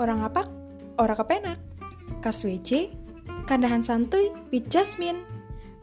Orang 0.00 0.24
apa? 0.24 0.40
Orang 0.96 1.20
kepenak. 1.20 1.60
Kas 2.24 2.48
WC, 2.48 2.88
kandahan 3.44 3.84
santuy 3.84 4.32
with 4.48 4.64
Jasmine. 4.72 5.20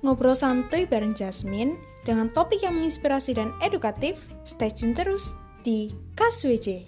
Ngobrol 0.02 0.34
santuy 0.34 0.88
bareng 0.88 1.14
Jasmine 1.14 1.78
dengan 2.08 2.32
topik 2.34 2.64
yang 2.64 2.80
menginspirasi 2.80 3.38
dan 3.38 3.54
edukatif. 3.62 4.32
Stay 4.48 4.74
tune 4.74 4.98
terus 4.98 5.38
di 5.62 5.94
Kas 6.18 6.42
WC. 6.42 6.88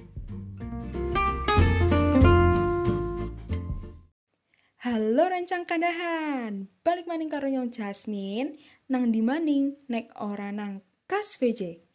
Halo 4.81 5.29
rancang 5.29 5.62
kandahan, 5.69 6.65
balik 6.81 7.06
maning 7.06 7.29
karo 7.29 7.46
nyong 7.46 7.69
Jasmine, 7.69 8.58
nang 8.90 9.13
di 9.13 9.22
maning 9.22 9.78
nek 9.85 10.10
ora 10.17 10.49
nang 10.49 10.81
Kas 11.06 11.38
WC. 11.38 11.85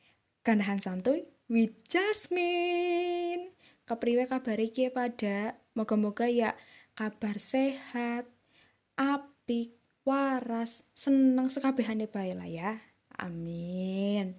Kandahan 0.47 0.79
santuy 0.79 1.27
with 1.51 1.75
Jasmine. 1.91 3.56
Kepriwe 3.87 4.27
kabar 4.27 4.59
iki 4.59 4.91
pada? 4.91 5.55
Moga-moga 5.79 6.27
ya 6.27 6.59
kabar 6.99 7.39
sehat, 7.39 8.27
apik, 8.99 9.79
waras, 10.03 10.91
seneng 10.91 11.47
sekabehane 11.47 12.11
bae 12.11 12.35
lah 12.35 12.51
ya. 12.51 12.83
Amin. 13.23 14.35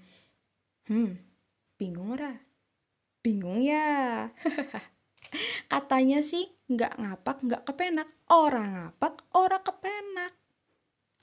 Hmm, 0.92 1.16
bingung 1.80 2.20
ora? 2.20 2.36
Bingung 3.24 3.64
ya? 3.64 4.28
Katanya 5.72 6.20
sih 6.20 6.44
nggak 6.68 7.00
ngapak, 7.00 7.38
nggak 7.48 7.64
kepenak. 7.64 8.10
Orang 8.28 8.76
ngapak, 8.76 9.32
orang 9.32 9.64
kepenak. 9.64 10.36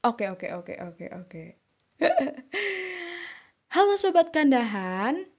Oke, 0.01 0.33
oke, 0.33 0.49
oke, 0.57 0.75
oke, 0.81 1.07
oke. 1.13 1.45
Halo 3.75 4.01
Sobat 4.01 4.33
Kandahan, 4.33 5.34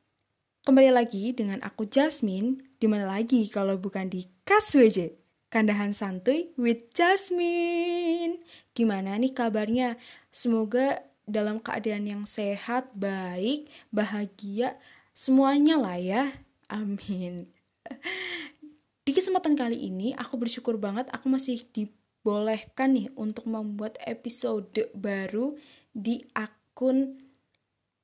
kembali 0.65 0.97
lagi 0.97 1.29
dengan 1.29 1.61
aku 1.61 1.85
Jasmine, 1.85 2.57
di 2.81 2.89
mana 2.89 3.05
lagi 3.05 3.45
kalau 3.53 3.77
bukan 3.77 4.09
di 4.09 4.25
KSWJ, 4.49 5.13
Kandahan 5.53 5.93
Santuy 5.93 6.57
with 6.57 6.89
Jasmine. 6.89 8.41
Gimana 8.73 9.13
nih 9.21 9.29
kabarnya? 9.29 9.93
Semoga 10.33 11.05
dalam 11.29 11.61
keadaan 11.61 12.09
yang 12.09 12.25
sehat, 12.25 12.89
baik, 12.97 13.69
bahagia, 13.93 14.73
semuanya 15.13 15.77
lah 15.77 16.01
ya. 16.01 16.33
Amin. 16.73 17.45
Di 19.05 19.13
kesempatan 19.13 19.53
kali 19.53 19.77
ini 19.77 20.17
aku 20.17 20.41
bersyukur 20.41 20.81
banget 20.81 21.05
aku 21.13 21.29
masih 21.29 21.61
dibolehkan 21.69 22.97
nih 22.97 23.13
untuk 23.13 23.45
membuat 23.45 24.01
episode 24.01 24.73
baru 24.97 25.53
di 25.93 26.25
akun 26.33 27.21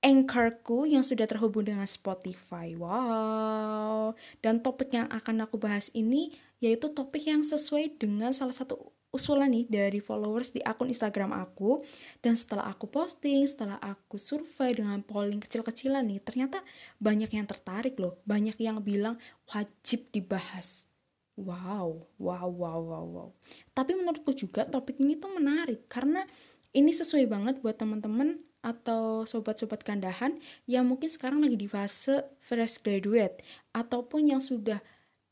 Anchorku 0.02 0.90
yang 0.90 1.06
sudah 1.06 1.30
terhubung 1.30 1.70
dengan 1.70 1.86
Spotify. 1.86 2.74
Wow. 2.74 4.18
Dan 4.42 4.66
topik 4.66 4.98
yang 4.98 5.06
akan 5.14 5.46
aku 5.46 5.62
bahas 5.62 5.94
ini 5.94 6.34
yaitu 6.62 6.90
topik 6.94 7.26
yang 7.26 7.42
sesuai 7.42 7.98
dengan 8.02 8.34
salah 8.34 8.54
satu 8.54 8.94
usulan 9.12 9.52
nih 9.52 9.68
dari 9.68 10.00
followers 10.00 10.56
di 10.56 10.64
akun 10.64 10.88
Instagram 10.88 11.36
aku 11.36 11.84
dan 12.24 12.34
setelah 12.40 12.72
aku 12.72 12.88
posting, 12.88 13.44
setelah 13.44 13.76
aku 13.84 14.16
survei 14.16 14.72
dengan 14.72 15.04
polling 15.04 15.44
kecil-kecilan 15.44 16.02
nih, 16.08 16.24
ternyata 16.24 16.64
banyak 16.98 17.28
yang 17.36 17.44
tertarik 17.44 18.00
loh, 18.00 18.24
banyak 18.24 18.56
yang 18.58 18.80
bilang 18.80 19.20
wajib 19.52 20.08
dibahas. 20.16 20.88
Wow, 21.36 22.08
wow, 22.22 22.48
wow, 22.48 22.80
wow, 22.80 23.06
wow. 23.06 23.30
Tapi 23.76 24.00
menurutku 24.00 24.32
juga 24.32 24.64
topik 24.64 25.00
ini 25.04 25.20
tuh 25.20 25.32
menarik 25.36 25.92
karena 25.92 26.24
ini 26.72 26.92
sesuai 26.96 27.28
banget 27.28 27.60
buat 27.60 27.76
teman-teman 27.76 28.40
atau 28.62 29.26
sobat-sobat 29.26 29.82
kandahan 29.82 30.38
yang 30.70 30.86
mungkin 30.86 31.10
sekarang 31.10 31.42
lagi 31.42 31.58
di 31.58 31.66
fase 31.66 32.22
fresh 32.38 32.82
graduate 32.86 33.42
ataupun 33.74 34.38
yang 34.38 34.42
sudah 34.42 34.78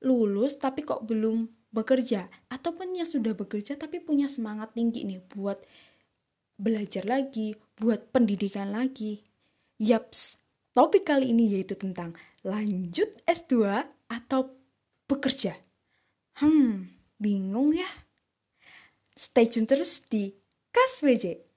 lulus 0.02 0.58
tapi 0.58 0.82
kok 0.82 1.06
belum 1.06 1.46
bekerja 1.70 2.26
ataupun 2.50 2.98
yang 2.98 3.06
sudah 3.06 3.38
bekerja 3.38 3.78
tapi 3.78 4.02
punya 4.02 4.26
semangat 4.26 4.74
tinggi 4.74 5.06
nih 5.06 5.22
buat 5.30 5.62
belajar 6.60 7.08
lagi, 7.08 7.56
buat 7.80 8.12
pendidikan 8.12 8.76
lagi. 8.76 9.24
Yaps, 9.80 10.36
topik 10.76 11.08
kali 11.08 11.32
ini 11.32 11.56
yaitu 11.56 11.80
tentang 11.80 12.12
lanjut 12.44 13.08
S2 13.24 13.64
atau 14.12 14.52
bekerja. 15.08 15.56
Hmm, 16.44 16.92
bingung 17.16 17.72
ya? 17.72 17.88
Stay 19.16 19.48
tune 19.48 19.68
terus 19.68 20.04
di 20.12 20.36
Kas 20.72 21.00
WJ. 21.04 21.49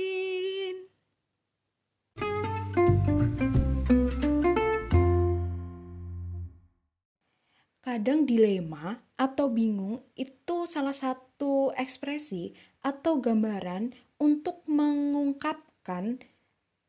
Kadang 7.82 8.28
dilema 8.28 9.02
atau 9.18 9.50
bingung 9.50 9.98
itu 10.14 10.68
salah 10.68 10.94
satu 10.94 11.74
ekspresi 11.74 12.54
atau 12.84 13.18
gambaran 13.18 13.90
untuk 14.22 14.62
mengungkapkan 14.70 16.22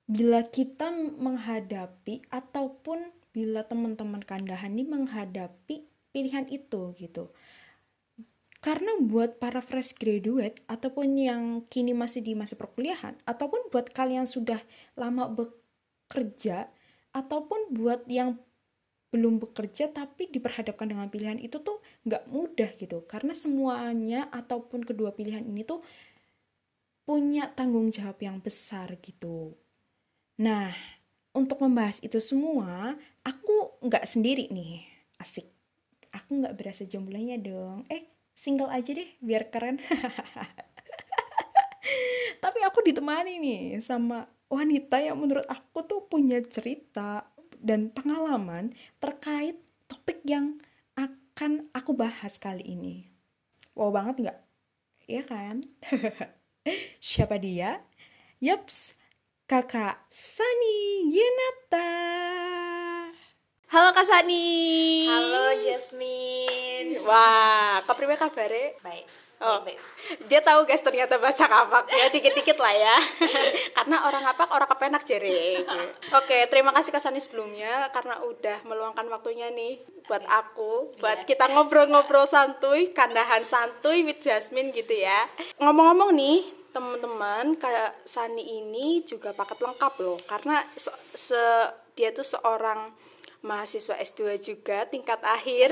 bila 0.06 0.46
kita 0.46 0.94
menghadapi 0.94 2.26
ataupun 2.30 3.14
bila 3.30 3.66
teman-teman 3.66 4.22
kandahan 4.26 4.74
ini 4.74 4.86
menghadapi 4.86 5.86
pilihan 6.14 6.46
itu 6.50 6.94
gitu. 6.98 7.30
Karena 8.60 9.00
buat 9.00 9.40
para 9.40 9.64
fresh 9.64 9.96
graduate 9.96 10.60
ataupun 10.68 11.16
yang 11.16 11.44
kini 11.72 11.96
masih 11.96 12.20
di 12.20 12.36
masa 12.36 12.60
perkuliahan 12.60 13.16
ataupun 13.24 13.72
buat 13.72 13.88
kalian 13.96 14.28
sudah 14.28 14.60
lama 15.00 15.32
bekerja 15.32 16.68
ataupun 17.16 17.72
buat 17.72 18.04
yang 18.12 18.36
belum 19.10 19.42
bekerja 19.42 19.90
tapi 19.90 20.30
diperhadapkan 20.30 20.86
dengan 20.86 21.10
pilihan 21.10 21.42
itu 21.42 21.58
tuh 21.66 21.82
nggak 22.06 22.30
mudah 22.30 22.70
gitu 22.78 23.02
karena 23.10 23.34
semuanya 23.34 24.30
ataupun 24.30 24.86
kedua 24.86 25.18
pilihan 25.18 25.42
ini 25.42 25.66
tuh 25.66 25.82
punya 27.10 27.50
tanggung 27.58 27.90
jawab 27.90 28.22
yang 28.22 28.38
besar 28.38 28.94
gitu. 29.02 29.58
Nah, 30.46 30.70
untuk 31.34 31.58
membahas 31.58 31.98
itu 32.06 32.22
semua, 32.22 32.94
aku 33.26 33.82
nggak 33.82 34.06
sendiri 34.06 34.46
nih, 34.54 34.86
asik. 35.18 35.50
Aku 36.14 36.38
nggak 36.38 36.54
berasa 36.54 36.86
jomblonya 36.86 37.42
dong. 37.42 37.82
Eh, 37.90 38.06
single 38.40 38.72
aja 38.72 38.96
deh, 38.96 39.12
biar 39.20 39.52
keren. 39.52 39.84
Tapi 42.44 42.60
aku 42.64 42.80
ditemani 42.88 43.44
nih 43.44 43.84
sama 43.84 44.24
wanita 44.48 45.04
yang 45.04 45.20
menurut 45.20 45.44
aku 45.52 45.84
tuh 45.84 46.08
punya 46.08 46.40
cerita, 46.48 47.28
dan 47.60 47.92
pengalaman 47.92 48.72
terkait 49.04 49.60
topik 49.86 50.24
yang 50.24 50.56
akan 50.96 51.68
aku 51.76 51.92
bahas 51.92 52.40
kali 52.40 52.64
ini. 52.64 53.04
Wow 53.76 53.92
banget 53.92 54.16
nggak? 54.24 54.40
Iya 55.12 55.24
kan? 55.28 55.56
Siapa 57.04 57.36
dia? 57.40 57.84
Yups, 58.40 58.96
kakak 59.44 60.00
Sani 60.08 61.12
Yenata. 61.12 62.49
Halo 63.70 63.94
Kak 63.94 64.02
Sani. 64.02 65.06
Halo 65.06 65.54
Jasmine. 65.62 66.98
Wah, 67.06 67.78
kak 67.86 67.94
priwe 67.94 68.18
kabare? 68.18 68.74
Baik. 68.82 69.06
Oh, 69.40 69.64
baik, 69.64 69.80
baik. 69.80 70.28
dia 70.28 70.44
tahu 70.44 70.68
guys 70.68 70.84
ternyata 70.84 71.16
bahasa 71.16 71.48
kapak 71.48 71.88
ya 71.88 72.12
dikit-dikit 72.12 72.60
lah 72.60 72.76
ya. 72.76 72.98
karena 73.78 74.04
orang 74.04 74.26
kapak 74.26 74.50
orang 74.52 74.68
kepenak 74.68 75.04
jere. 75.06 75.64
Oke, 76.12 76.50
terima 76.52 76.76
kasih 76.76 76.92
Kak 76.92 77.00
Sani 77.00 77.22
sebelumnya 77.22 77.88
karena 77.94 78.20
udah 78.20 78.58
meluangkan 78.68 79.08
waktunya 79.08 79.48
nih 79.48 79.80
buat 80.12 80.26
aku, 80.28 80.98
buat 81.00 81.24
Iya. 81.24 81.28
kita 81.30 81.46
ngobrol-ngobrol 81.56 82.28
santuy, 82.28 82.92
kandahan 82.92 83.48
santuy 83.48 84.04
with 84.04 84.20
Jasmine 84.20 84.76
gitu 84.76 84.98
ya. 84.98 85.30
Ngomong-ngomong 85.64 86.12
nih, 86.18 86.44
teman-teman, 86.76 87.56
kayak 87.56 87.96
Sani 88.04 88.44
ini 88.44 89.08
juga 89.08 89.32
paket 89.32 89.62
lengkap 89.62 89.94
loh 90.04 90.20
karena 90.28 90.66
se, 90.76 90.92
se- 91.16 91.70
dia 91.96 92.12
tuh 92.12 92.28
seorang 92.28 92.92
mahasiswa 93.40 93.96
S2 93.96 94.36
juga 94.40 94.84
tingkat 94.88 95.20
akhir. 95.24 95.72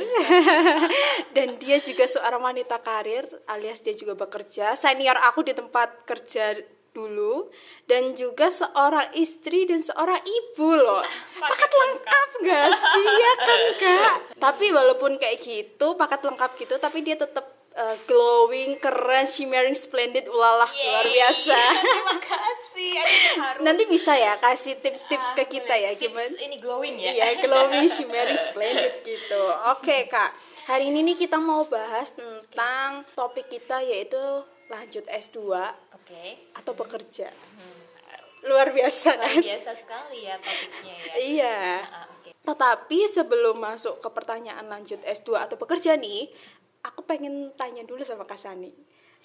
Dan 1.36 1.60
dia 1.60 1.80
juga 1.84 2.08
seorang 2.08 2.40
wanita 2.40 2.80
karir 2.80 3.28
alias 3.52 3.84
dia 3.84 3.92
juga 3.92 4.16
bekerja. 4.16 4.74
Senior 4.74 5.19
aku 5.28 5.44
di 5.44 5.52
tempat 5.52 6.08
kerja 6.08 6.56
dulu. 6.96 7.52
Dan 7.86 8.16
juga 8.18 8.50
seorang 8.50 9.14
istri 9.14 9.68
dan 9.68 9.84
seorang 9.84 10.18
ibu 10.18 10.69
loh. 10.74 11.04
Paket 11.44 11.72
lengkap 11.72 12.30
gak 12.42 12.69
sih? 12.74 13.08
Ya 13.08 13.34
kan 13.38 13.62
kak? 13.81 14.14
Tapi 14.40 14.66
walaupun 14.72 15.19
kayak 15.22 15.38
gitu 15.44 15.94
paket 15.94 16.25
lengkap 16.25 16.52
gitu 16.58 16.75
tapi 16.81 17.06
dia 17.06 17.19
tetap 17.19 17.46
uh, 17.78 17.96
glowing 18.10 18.80
keren 18.81 19.28
shimmering 19.30 19.78
splendid. 19.78 20.25
Ulalah 20.25 20.66
luar 20.72 21.06
Yeay. 21.06 21.14
biasa. 21.19 21.60
Terima 21.84 22.18
kasih. 22.18 22.67
Aduh, 22.97 23.33
haru. 23.41 23.59
nanti 23.61 23.83
bisa 23.85 24.13
ya 24.13 24.38
kasih 24.38 24.77
tips-tips 24.77 25.33
ke 25.33 25.44
Ah, 25.44 25.47
kita 25.47 25.73
ya 25.73 25.91
Tips 25.94 26.01
gimana 26.09 26.35
Ini 26.38 26.55
glowing 26.57 26.95
ya. 26.97 27.11
Iya, 27.13 27.27
glowing, 27.41 27.85
shimmery, 27.94 28.35
splendid 28.35 29.01
gitu. 29.01 29.41
Oke, 29.73 30.07
Kak. 30.07 30.31
Hari 30.67 30.91
ini 30.91 30.99
nih 31.03 31.17
kita 31.17 31.39
mau 31.39 31.63
bahas 31.65 32.13
tentang 32.13 33.07
topik 33.15 33.47
kita 33.47 33.79
yaitu 33.79 34.19
lanjut 34.67 35.07
S2 35.07 35.38
Oke. 35.95 36.23
atau 36.53 36.73
bekerja. 36.75 37.31
Luar 38.44 38.71
biasa 38.71 39.15
Luar 39.15 39.27
kan? 39.27 39.41
biasa 39.44 39.71
sekali 39.73 40.23
ya 40.23 40.35
topiknya 40.38 40.94
ya. 40.94 41.13
Iya. 41.17 41.59
Ah, 41.83 42.05
oke. 42.11 42.31
Tetapi 42.44 42.99
sebelum 43.07 43.59
masuk 43.59 43.99
ke 43.99 44.09
pertanyaan 44.11 44.67
lanjut 44.67 44.99
S2 45.03 45.35
atau 45.35 45.55
bekerja 45.55 45.95
nih, 45.95 46.27
aku 46.83 47.03
pengen 47.03 47.51
tanya 47.55 47.83
dulu 47.83 48.03
sama 48.03 48.23
Kasani. 48.23 48.71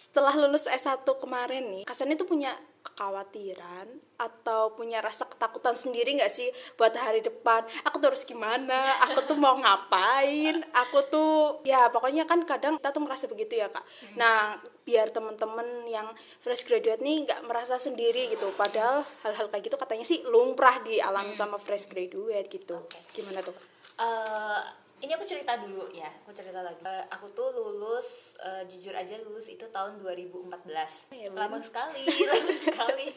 Setelah 0.03 0.35
lulus 0.35 0.67
S1 0.67 1.07
kemarin 1.07 1.71
nih, 1.71 1.87
Kasani 1.87 2.19
tuh 2.19 2.27
punya 2.27 2.51
kekhawatiran 2.83 3.87
atau 4.19 4.75
punya 4.75 4.99
rasa 4.99 5.31
ketakutan 5.31 5.79
sendiri 5.79 6.19
nggak 6.19 6.27
sih 6.27 6.51
buat 6.75 6.91
hari 6.99 7.23
depan? 7.23 7.63
Aku 7.87 8.03
tuh 8.03 8.11
harus 8.11 8.27
gimana? 8.27 8.83
Aku 9.07 9.23
tuh 9.31 9.39
mau 9.39 9.55
ngapain? 9.63 10.59
Aku 10.75 11.07
tuh 11.07 11.63
ya 11.63 11.87
pokoknya 11.95 12.27
kan 12.27 12.43
kadang 12.43 12.83
kita 12.83 12.91
tuh 12.91 13.03
merasa 13.07 13.31
begitu 13.31 13.63
ya 13.63 13.71
kak. 13.71 13.87
Nah 14.19 14.59
biar 14.83 15.15
temen-temen 15.15 15.87
yang 15.87 16.11
fresh 16.43 16.67
graduate 16.67 16.99
nih 16.99 17.23
nggak 17.23 17.47
merasa 17.47 17.79
sendiri 17.79 18.27
gitu. 18.35 18.51
Padahal 18.59 19.07
hal-hal 19.23 19.47
kayak 19.55 19.71
gitu 19.71 19.79
katanya 19.79 20.03
sih 20.03 20.27
lumrah 20.27 20.83
dialami 20.83 21.31
sama 21.31 21.63
fresh 21.63 21.87
graduate 21.87 22.51
gitu. 22.51 22.75
Gimana 23.15 23.39
tuh? 23.39 23.55
Kak? 23.55 24.82
Ini 25.03 25.19
aku 25.19 25.27
cerita 25.27 25.59
dulu 25.59 25.91
ya, 25.91 26.07
aku 26.23 26.31
cerita 26.31 26.63
lagi. 26.63 26.79
Eh, 26.87 27.05
aku 27.11 27.35
tuh 27.35 27.51
lulus, 27.51 28.39
eh, 28.39 28.63
jujur 28.71 28.95
aja 28.95 29.19
lulus 29.27 29.51
itu 29.51 29.67
tahun 29.67 29.99
2014. 29.99 31.11
Ya, 31.11 31.27
lama 31.35 31.59
sekali, 31.59 32.07
lama 32.31 32.53
sekali. 32.55 33.11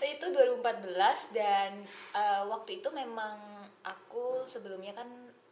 itu 0.00 0.26
2014 0.32 1.36
dan 1.36 1.76
eh, 2.16 2.42
waktu 2.48 2.80
itu 2.80 2.88
memang 2.88 3.36
aku 3.84 4.48
sebelumnya 4.48 4.96
kan 4.96 5.04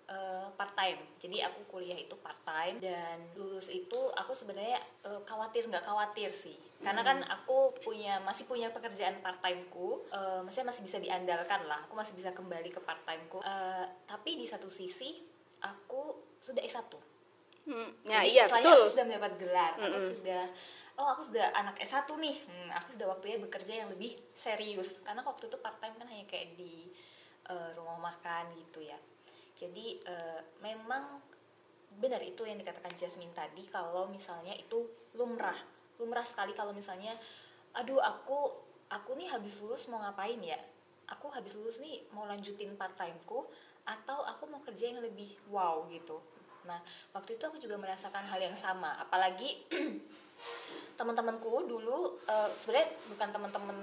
eh, 0.08 0.48
part 0.56 0.72
time. 0.72 1.04
Jadi 1.20 1.44
aku 1.44 1.68
kuliah 1.68 2.00
itu 2.00 2.16
part 2.24 2.40
time 2.48 2.80
dan 2.80 3.20
lulus 3.36 3.68
itu 3.68 4.00
aku 4.16 4.32
sebenarnya 4.32 4.80
eh, 5.04 5.20
khawatir 5.28 5.68
nggak 5.68 5.84
khawatir 5.84 6.32
sih. 6.32 6.56
Karena 6.80 7.04
kan 7.04 7.20
aku 7.28 7.76
punya 7.84 8.24
masih 8.24 8.48
punya 8.48 8.72
pekerjaan 8.72 9.20
part 9.20 9.44
timeku, 9.44 10.00
eh, 10.16 10.40
maksudnya 10.40 10.72
masih 10.72 10.82
bisa 10.88 10.96
diandalkan 10.96 11.60
lah. 11.68 11.84
Aku 11.84 11.92
masih 11.92 12.16
bisa 12.16 12.32
kembali 12.32 12.72
ke 12.72 12.80
part 12.80 13.04
timeku. 13.04 13.44
Eh, 13.44 13.84
tapi 14.08 14.40
di 14.40 14.48
satu 14.48 14.72
sisi 14.72 15.31
aku 15.62 16.18
sudah 16.42 16.62
S1. 16.62 16.90
Hmm, 17.62 17.90
ya 18.02 18.26
Jadi 18.26 18.34
iya 18.34 18.44
betul. 18.50 18.82
Aku 18.82 18.90
sudah 18.90 19.04
mendapat 19.06 19.32
gelar. 19.38 19.72
Aku 19.78 19.98
sudah 19.98 20.42
oh 20.98 21.08
aku 21.14 21.22
sudah 21.22 21.46
anak 21.54 21.78
S1 21.78 22.10
nih. 22.18 22.36
Hmm, 22.42 22.68
aku 22.74 22.88
sudah 22.98 23.06
waktunya 23.08 23.38
bekerja 23.38 23.72
yang 23.86 23.88
lebih 23.88 24.18
serius. 24.34 25.00
Karena 25.06 25.22
waktu 25.22 25.46
itu 25.46 25.56
part 25.62 25.78
time 25.78 25.94
kan 25.96 26.06
hanya 26.10 26.26
kayak 26.26 26.58
di 26.58 26.90
eh, 27.46 27.70
rumah 27.78 27.98
makan 28.02 28.50
gitu 28.58 28.82
ya. 28.82 28.98
Jadi 29.54 30.02
eh, 30.02 30.40
memang 30.58 31.22
benar 31.92 32.24
itu 32.24 32.42
yang 32.48 32.56
dikatakan 32.56 32.92
Jasmine 32.96 33.36
tadi 33.36 33.62
kalau 33.70 34.10
misalnya 34.10 34.56
itu 34.58 34.90
lumrah. 35.14 35.56
Lumrah 36.02 36.24
sekali 36.24 36.50
kalau 36.56 36.74
misalnya 36.74 37.14
aduh 37.72 38.02
aku 38.02 38.52
aku 38.92 39.16
nih 39.16 39.30
habis 39.30 39.62
lulus 39.62 39.86
mau 39.86 40.02
ngapain 40.02 40.40
ya? 40.42 40.58
Aku 41.14 41.30
habis 41.30 41.54
lulus 41.54 41.78
nih 41.78 42.02
mau 42.10 42.26
lanjutin 42.26 42.74
part 42.74 42.96
timeku 42.98 43.46
atau 43.82 44.22
aku 44.22 44.46
mau 44.46 44.62
kerja 44.62 44.94
yang 44.94 45.02
lebih 45.02 45.30
wow 45.50 45.86
gitu. 45.90 46.22
Nah, 46.66 46.78
waktu 47.10 47.34
itu 47.34 47.44
aku 47.46 47.58
juga 47.58 47.74
merasakan 47.78 48.22
hal 48.30 48.40
yang 48.42 48.54
sama. 48.54 48.94
Apalagi 49.02 49.66
teman-temanku 50.98 51.66
dulu 51.66 52.14
eh, 52.30 52.50
sebenarnya 52.54 52.88
bukan 53.10 53.28
teman-teman 53.34 53.78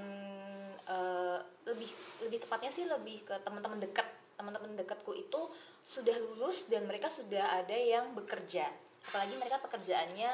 eh, 0.87 1.39
lebih 1.67 1.89
lebih 2.23 2.39
tepatnya 2.39 2.71
sih 2.71 2.87
lebih 2.87 3.27
ke 3.27 3.35
teman-teman 3.43 3.79
dekat. 3.83 4.07
Teman-teman 4.39 4.71
dekatku 4.79 5.11
itu 5.19 5.41
sudah 5.83 6.15
lulus 6.31 6.71
dan 6.71 6.87
mereka 6.87 7.11
sudah 7.11 7.59
ada 7.59 7.75
yang 7.75 8.15
bekerja. 8.15 8.71
Apalagi 9.11 9.35
mereka 9.35 9.59
pekerjaannya 9.59 10.31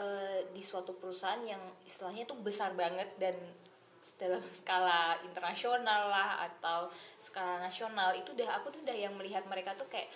eh, 0.00 0.40
di 0.48 0.62
suatu 0.64 0.96
perusahaan 0.96 1.44
yang 1.44 1.60
istilahnya 1.84 2.24
tuh 2.24 2.40
besar 2.40 2.72
banget 2.72 3.12
dan 3.20 3.36
dalam 4.20 4.42
skala 4.42 5.16
internasional 5.24 6.12
lah 6.12 6.44
atau 6.44 6.92
skala 7.18 7.60
nasional 7.60 8.12
itu 8.12 8.36
udah 8.36 8.60
aku 8.60 8.68
tuh 8.70 8.80
udah 8.84 8.96
yang 8.96 9.14
melihat 9.16 9.42
mereka 9.48 9.72
tuh 9.72 9.88
kayak 9.88 10.08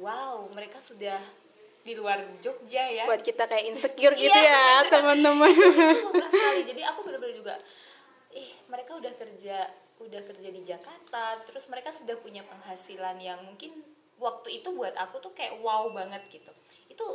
wow 0.00 0.48
mereka 0.52 0.80
sudah 0.80 1.20
di 1.86 1.94
luar 1.94 2.18
Jogja 2.42 2.82
ya 2.90 3.06
Buat 3.06 3.22
kita 3.22 3.46
kayak 3.46 3.70
insecure 3.70 4.16
gitu 4.18 4.26
Iya. 4.26 4.82
ya 4.82 4.90
teman-teman. 4.90 5.54
sekali 6.26 6.60
jadi 6.66 6.82
aku 6.90 7.06
bener-bener 7.06 7.36
juga 7.36 7.54
ih 8.34 8.50
mereka 8.66 8.98
udah 8.98 9.12
kerja 9.14 9.64
udah 9.96 10.20
kerja 10.28 10.48
di 10.52 10.60
Jakarta 10.60 11.40
terus 11.46 11.70
mereka 11.72 11.88
sudah 11.88 12.18
punya 12.20 12.44
penghasilan 12.44 13.16
yang 13.16 13.40
mungkin 13.46 13.72
waktu 14.20 14.60
itu 14.60 14.68
buat 14.76 14.92
aku 14.96 15.20
tuh 15.24 15.32
kayak 15.32 15.56
wow 15.64 15.88
banget 15.92 16.20
gitu 16.28 16.52
itu 16.92 17.06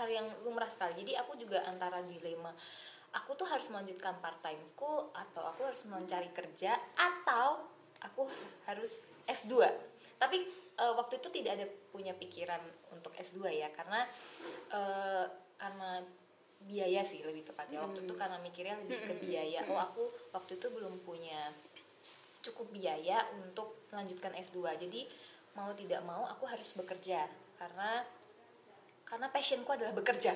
hal 0.00 0.08
yang 0.08 0.24
lumrah 0.44 0.68
sekali 0.68 1.04
jadi 1.04 1.20
aku 1.24 1.36
juga 1.36 1.60
antara 1.68 2.00
dilema 2.04 2.52
aku 3.16 3.32
tuh 3.34 3.48
harus 3.48 3.72
melanjutkan 3.72 4.20
part 4.20 4.38
timeku 4.44 5.08
atau 5.16 5.42
aku 5.48 5.64
harus 5.64 5.82
mencari 5.88 6.28
kerja 6.36 6.76
atau 6.94 7.64
aku 8.04 8.28
harus 8.68 9.08
S2 9.24 9.64
tapi 10.20 10.44
eh, 10.76 10.94
waktu 10.94 11.18
itu 11.18 11.28
tidak 11.32 11.52
ada 11.60 11.66
punya 11.90 12.12
pikiran 12.12 12.60
untuk 12.92 13.16
S2 13.16 13.48
ya 13.52 13.68
karena 13.72 14.04
eh, 14.72 15.24
karena 15.56 16.04
biaya 16.66 17.04
sih 17.04 17.22
lebih 17.22 17.46
tepatnya. 17.46 17.78
Waktu 17.84 18.08
itu 18.08 18.14
karena 18.16 18.40
mikirnya 18.42 18.74
lebih 18.80 18.98
ke 19.06 19.14
biaya. 19.22 19.60
Oh 19.70 19.78
aku 19.78 20.02
waktu 20.34 20.58
itu 20.58 20.66
belum 20.72 20.98
punya 21.04 21.38
cukup 22.46 22.70
biaya 22.70 23.18
untuk 23.42 23.90
melanjutkan 23.90 24.30
S2 24.38 24.62
jadi 24.78 25.02
mau 25.58 25.74
tidak 25.74 25.98
mau 26.06 26.22
aku 26.30 26.46
harus 26.46 26.70
bekerja 26.78 27.26
karena 27.58 28.06
karena 29.06 29.30
passionku 29.30 29.70
adalah 29.70 29.94
bekerja. 29.94 30.34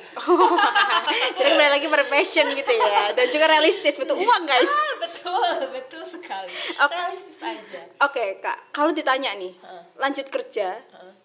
Jadi 1.37 1.49
kembali 1.53 1.71
lagi 1.75 1.89
berpassion 1.91 2.47
gitu 2.55 2.71
ya. 2.71 3.11
Dan 3.19 3.27
juga 3.29 3.51
realistis. 3.51 3.99
Betul 3.99 4.23
uang 4.23 4.45
guys. 4.47 4.73
betul. 5.03 5.51
Betul 5.75 6.03
sekali. 6.07 6.55
Oke. 6.79 6.95
realistis 6.95 7.39
aja. 7.43 7.83
Oke 8.07 8.39
kak, 8.39 8.71
kalau 8.71 8.95
ditanya 8.95 9.35
nih 9.35 9.51
Heeh. 9.51 9.83
lanjut 9.99 10.27
kerja 10.31 10.79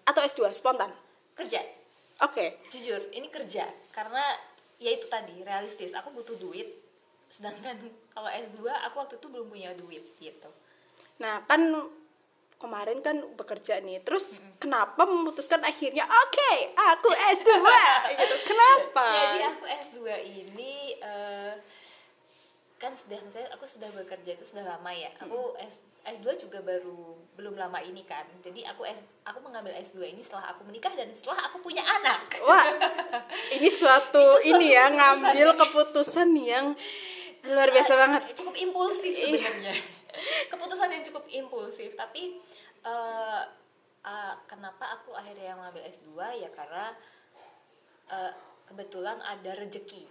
atau 0.09 0.21
S2 0.25 0.49
spontan? 0.51 0.89
kerja. 1.35 1.59
Oke, 2.23 2.63
jujur 2.71 3.11
ini 3.11 3.27
kerja. 3.27 3.67
Karena 3.91 4.23
ya 4.79 4.87
itu 4.95 5.05
tadi 5.11 5.35
realistis. 5.43 5.91
Aku 5.99 6.15
butuh 6.15 6.39
duit. 6.39 6.65
Sedangkan 7.27 7.75
kalau 8.15 8.31
S2 8.31 8.63
aku 8.87 8.95
waktu 9.03 9.19
itu 9.19 9.27
belum 9.27 9.51
punya 9.51 9.75
duit 9.75 10.01
gitu. 10.23 10.49
Nah 11.19 11.43
kan 11.43 11.59
kemarin 12.55 13.03
kan 13.03 13.19
bekerja 13.35 13.83
nih, 13.83 13.99
terus 14.01 14.39
kenapa 14.57 15.03
memutuskan 15.03 15.59
akhirnya 15.61 16.07
oke 16.07 16.51
aku 16.95 17.09
S2 17.37 17.49
gitu? 18.19 18.35
Kenapa? 18.47 19.05
jadi 19.11 19.39
aku 19.53 19.65
S2 19.67 19.99
ini 20.23 20.95
eh, 21.03 21.53
kan 22.75 22.91
sudah 22.91 23.17
misalnya 23.23 23.49
aku 23.55 23.65
sudah 23.65 23.89
bekerja 23.95 24.35
itu 24.35 24.45
sudah 24.45 24.61
lama 24.67 24.91
ya 24.91 25.07
aku 25.17 25.55
S 25.57 25.79
S2 26.05 26.37
juga 26.37 26.61
baru 26.61 27.17
belum 27.33 27.57
lama 27.57 27.81
ini 27.81 28.05
kan 28.05 28.27
jadi 28.45 28.69
aku 28.69 28.85
S 28.85 29.09
aku 29.25 29.41
mengambil 29.41 29.73
S2 29.73 30.05
ini 30.13 30.21
setelah 30.21 30.53
aku 30.53 30.67
menikah 30.69 30.93
dan 30.93 31.09
setelah 31.09 31.49
aku 31.49 31.65
punya 31.65 31.81
anak 31.81 32.21
Wah, 32.45 32.61
ini 33.57 33.71
suatu 33.71 34.37
ini 34.53 34.75
ya 34.75 34.91
keputusan 34.91 35.01
ngambil 35.01 35.47
ya. 35.49 35.57
keputusan 35.65 36.29
yang 36.37 36.65
luar 37.45 37.69
biasa 37.73 37.93
banget. 37.97 38.21
cukup 38.37 38.55
impulsif 38.57 39.13
sebenarnya 39.17 39.73
keputusan 40.51 40.91
yang 40.91 41.03
cukup 41.03 41.25
impulsif 41.31 41.93
tapi 41.95 42.39
eh, 42.85 43.43
ah, 44.05 44.33
kenapa 44.45 45.01
aku 45.01 45.13
akhirnya 45.17 45.57
mengambil 45.57 45.83
S2 45.89 46.15
ya 46.41 46.49
karena 46.53 46.93
eh, 48.11 48.33
kebetulan 48.65 49.17
ada 49.21 49.51
rejeki 49.57 50.05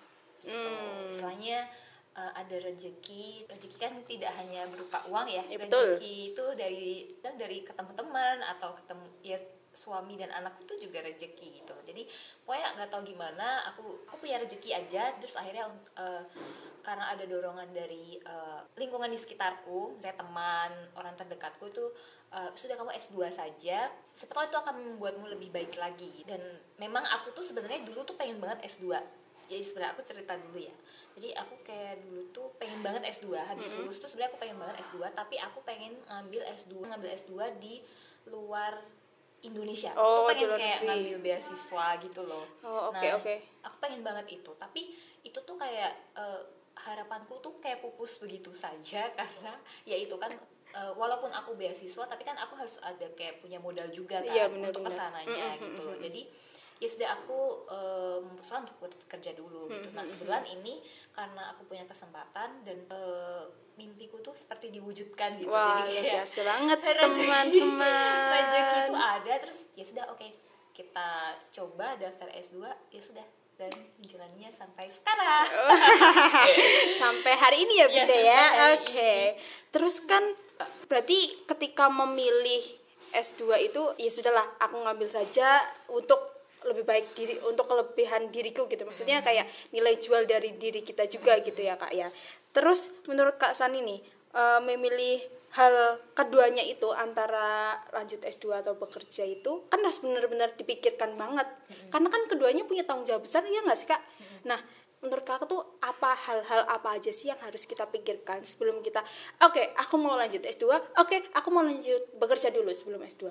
gitu. 0.45 0.69
Hmm. 0.69 1.09
istilahnya 1.11 1.67
eh, 2.15 2.33
ada 2.35 2.57
rejeki 2.61 3.49
rejeki 3.49 3.77
kan 3.79 3.95
tidak 4.07 4.31
hanya 4.39 4.67
berupa 4.71 5.03
uang 5.11 5.31
ya 5.31 5.43
Ya, 5.47 5.57
rejeki 5.59 6.35
itu 6.35 6.45
dari 6.59 7.09
dan 7.23 7.39
dari 7.39 7.63
ketemu 7.63 7.93
teman 7.95 8.39
atau 8.57 8.75
ketemu 8.79 9.07
ya 9.23 9.39
suami 9.75 10.15
dan 10.17 10.31
anakku 10.31 10.65
itu 10.65 10.89
juga 10.89 11.03
rejeki 11.03 11.61
gitu. 11.61 11.75
Jadi 11.85 12.07
pokoknya 12.47 12.69
nggak 12.79 12.89
tahu 12.91 13.03
gimana 13.05 13.67
aku 13.69 14.07
aku 14.09 14.17
punya 14.23 14.39
rejeki 14.41 14.71
aja. 14.73 15.13
Terus 15.19 15.35
akhirnya 15.37 15.69
eh, 15.99 16.23
karena 16.81 17.13
ada 17.13 17.25
dorongan 17.27 17.69
dari 17.75 18.17
eh, 18.19 18.61
lingkungan 18.79 19.11
di 19.11 19.19
sekitarku 19.19 19.99
saya 19.99 20.15
teman 20.15 20.71
orang 20.97 21.13
terdekatku 21.19 21.69
itu 21.69 21.85
eh, 22.33 22.51
sudah 22.55 22.79
kamu 22.79 22.95
S2 22.95 23.17
saja. 23.29 23.91
Siapa 24.15 24.33
tahu 24.33 24.45
itu 24.49 24.59
akan 24.63 24.75
membuatmu 24.95 25.27
lebih 25.35 25.51
baik 25.51 25.75
lagi. 25.77 26.25
Dan 26.25 26.41
memang 26.79 27.03
aku 27.21 27.35
tuh 27.35 27.43
sebenarnya 27.43 27.83
dulu 27.85 28.07
tuh 28.07 28.17
pengen 28.17 28.39
banget 28.39 28.65
S2 28.65 28.95
jadi 29.49 29.63
sebenarnya 29.63 29.93
aku 29.97 30.03
cerita 30.05 30.33
dulu 30.41 30.59
ya. 30.59 30.77
Jadi 31.15 31.29
aku 31.37 31.55
kayak 31.63 31.95
dulu 32.03 32.23
tuh 32.33 32.47
pengen 32.59 32.81
banget 32.81 33.03
S2 33.07 33.39
habis 33.39 33.71
lulus 33.77 34.01
tuh 34.01 34.09
sebenarnya 34.11 34.35
aku 34.35 34.41
pengen 34.41 34.59
banget 34.59 34.77
S2 34.89 34.97
tapi 35.15 35.37
aku 35.39 35.59
pengen 35.63 35.95
ngambil 36.09 36.43
S2 36.49 36.75
ngambil 36.91 37.11
S2 37.15 37.33
di 37.61 37.75
luar 38.33 38.73
Indonesia 39.45 39.93
Oh, 39.95 40.25
aku 40.25 40.33
pengen 40.33 40.49
kayak 40.57 40.79
negeri. 40.81 40.87
ngambil 40.89 41.17
beasiswa 41.21 41.87
gitu 42.01 42.21
loh 42.25 42.45
Oh, 42.65 42.89
oke, 42.91 42.97
Nah, 42.97 43.13
oke. 43.21 43.35
aku 43.69 43.77
pengen 43.81 44.01
banget 44.01 44.27
itu 44.41 44.51
tapi 44.57 44.83
itu 45.21 45.39
tuh 45.41 45.57
kayak 45.61 45.93
eh, 46.17 46.41
harapanku 46.75 47.39
tuh 47.39 47.55
kayak 47.63 47.79
pupus 47.85 48.19
begitu 48.19 48.51
saja 48.51 49.09
karena 49.19 49.53
ya 49.85 49.97
itu 49.97 50.17
kan 50.17 50.33
eh, 50.75 50.93
walaupun 50.97 51.31
aku 51.31 51.55
beasiswa 51.55 52.05
tapi 52.09 52.25
kan 52.25 52.37
aku 52.41 52.57
harus 52.57 52.77
ada 52.83 53.07
kayak 53.15 53.39
punya 53.39 53.61
modal 53.61 53.87
juga 53.93 54.25
kan 54.25 54.33
Iya, 54.35 54.45
benar, 54.51 54.73
untuk 54.73 54.83
ke 54.85 54.93
sananya 54.93 55.49
Mm, 55.55 55.65
gitu 55.71 55.81
loh 55.85 55.97
mm. 55.97 56.03
jadi 56.03 56.23
ya 56.83 56.89
sudah 56.91 57.09
aku 57.17 57.71
uh, 57.71 58.19
memutuskan 58.21 58.67
untuk 58.67 58.99
kerja 59.07 59.31
dulu 59.39 59.71
gitu. 59.71 59.89
Nah 59.95 60.03
kebetulan 60.03 60.45
ini 60.51 60.83
karena 61.15 61.55
aku 61.55 61.71
punya 61.71 61.87
kesempatan 61.87 62.67
dan 62.67 62.79
uh, 62.91 63.47
mimpiku 63.79 64.19
tuh 64.23 64.35
seperti 64.35 64.75
diwujudkan 64.75 65.39
gitu. 65.39 65.51
Wah, 65.51 65.87
jadi 65.87 65.91
kayak 65.91 66.13
biasa 66.19 66.39
banget 66.43 66.79
teman-teman. 67.15 68.31
rezeki 68.35 68.79
itu 68.91 68.95
ada 68.99 69.33
terus 69.39 69.59
ya 69.79 69.85
sudah 69.87 70.05
oke 70.11 70.19
okay, 70.19 70.31
kita 70.75 71.09
coba 71.61 71.95
daftar 71.99 72.29
S2 72.35 72.59
ya 72.91 73.03
sudah. 73.03 73.27
Dan 73.55 73.71
jalannya 74.03 74.51
sampai 74.51 74.91
sekarang. 74.91 75.47
Sampai 76.99 77.39
hari 77.39 77.63
ini 77.63 77.75
ya 77.79 77.87
bunda 77.87 78.11
ya, 78.11 78.19
ya? 78.19 78.43
oke. 78.75 78.83
okay. 78.83 79.39
terus 79.71 80.03
kan 80.03 80.27
berarti 80.91 81.47
ketika 81.47 81.87
memilih 81.87 82.67
S2 83.15 83.71
itu 83.71 83.83
ya 84.03 84.11
sudahlah 84.11 84.43
aku 84.59 84.83
ngambil 84.83 85.07
saja 85.07 85.63
untuk 85.87 86.34
lebih 86.65 86.85
baik 86.85 87.07
diri 87.17 87.35
untuk 87.45 87.69
kelebihan 87.69 88.29
diriku 88.33 88.67
gitu 88.67 88.85
maksudnya 88.89 89.21
hmm. 89.21 89.27
kayak 89.27 89.47
nilai 89.71 89.95
jual 90.01 90.25
dari 90.25 90.57
diri 90.57 90.81
kita 90.81 91.05
juga 91.09 91.37
gitu 91.41 91.61
ya 91.61 91.77
kak 91.77 91.93
ya 91.93 92.09
terus 92.57 93.05
menurut 93.11 93.37
kak 93.37 93.53
Sani 93.53 93.85
nih 93.85 94.01
uh, 94.35 94.61
memilih 94.65 95.21
hal 95.55 96.03
keduanya 96.19 96.67
itu 96.67 96.91
antara 96.91 97.79
lanjut 97.95 98.19
S2 98.27 98.67
atau 98.67 98.75
bekerja 98.75 99.23
itu 99.23 99.63
kan 99.71 99.79
harus 99.79 100.03
benar-benar 100.03 100.51
dipikirkan 100.59 101.15
banget 101.15 101.47
hmm. 101.47 101.95
karena 101.95 102.09
kan 102.11 102.23
keduanya 102.27 102.67
punya 102.67 102.83
tanggung 102.83 103.07
jawab 103.07 103.23
besar 103.23 103.47
ya 103.47 103.63
nggak 103.63 103.79
sih 103.79 103.87
kak 103.87 104.03
hmm. 104.03 104.51
nah 104.51 104.59
menurut 105.05 105.23
kakak 105.23 105.47
tuh 105.47 105.61
apa 105.85 106.17
hal-hal 106.17 106.65
apa 106.65 106.97
aja 106.97 107.13
sih 107.13 107.29
yang 107.29 107.39
harus 107.45 107.69
kita 107.69 107.85
pikirkan 107.87 108.41
sebelum 108.41 108.81
kita 108.81 109.05
oke 109.45 109.53
okay, 109.53 109.77
aku 109.77 110.01
mau 110.01 110.17
lanjut 110.17 110.41
S2 110.41 110.65
oke 110.65 110.81
okay, 110.97 111.21
aku 111.37 111.53
mau 111.53 111.61
lanjut 111.61 112.03
bekerja 112.17 112.49
dulu 112.51 112.73
sebelum 112.73 113.05
S2 113.05 113.29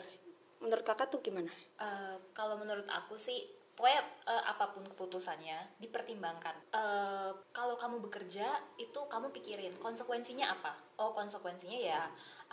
menurut 0.63 0.85
kakak 0.87 1.11
tuh 1.11 1.19
gimana? 1.19 1.51
Uh, 1.77 2.15
kalau 2.31 2.55
menurut 2.55 2.87
aku 2.89 3.19
sih 3.19 3.43
pokoknya 3.73 4.01
uh, 4.29 4.43
apa 4.53 4.71
pun 4.71 4.85
keputusannya 4.87 5.57
dipertimbangkan. 5.83 6.55
Uh, 6.71 7.35
kalau 7.51 7.75
kamu 7.75 7.99
bekerja 8.05 8.47
itu 8.79 8.99
kamu 9.11 9.29
pikirin 9.35 9.75
konsekuensinya 9.77 10.47
apa. 10.49 10.71
Oh 10.97 11.11
konsekuensinya 11.11 11.75
ya 11.75 12.01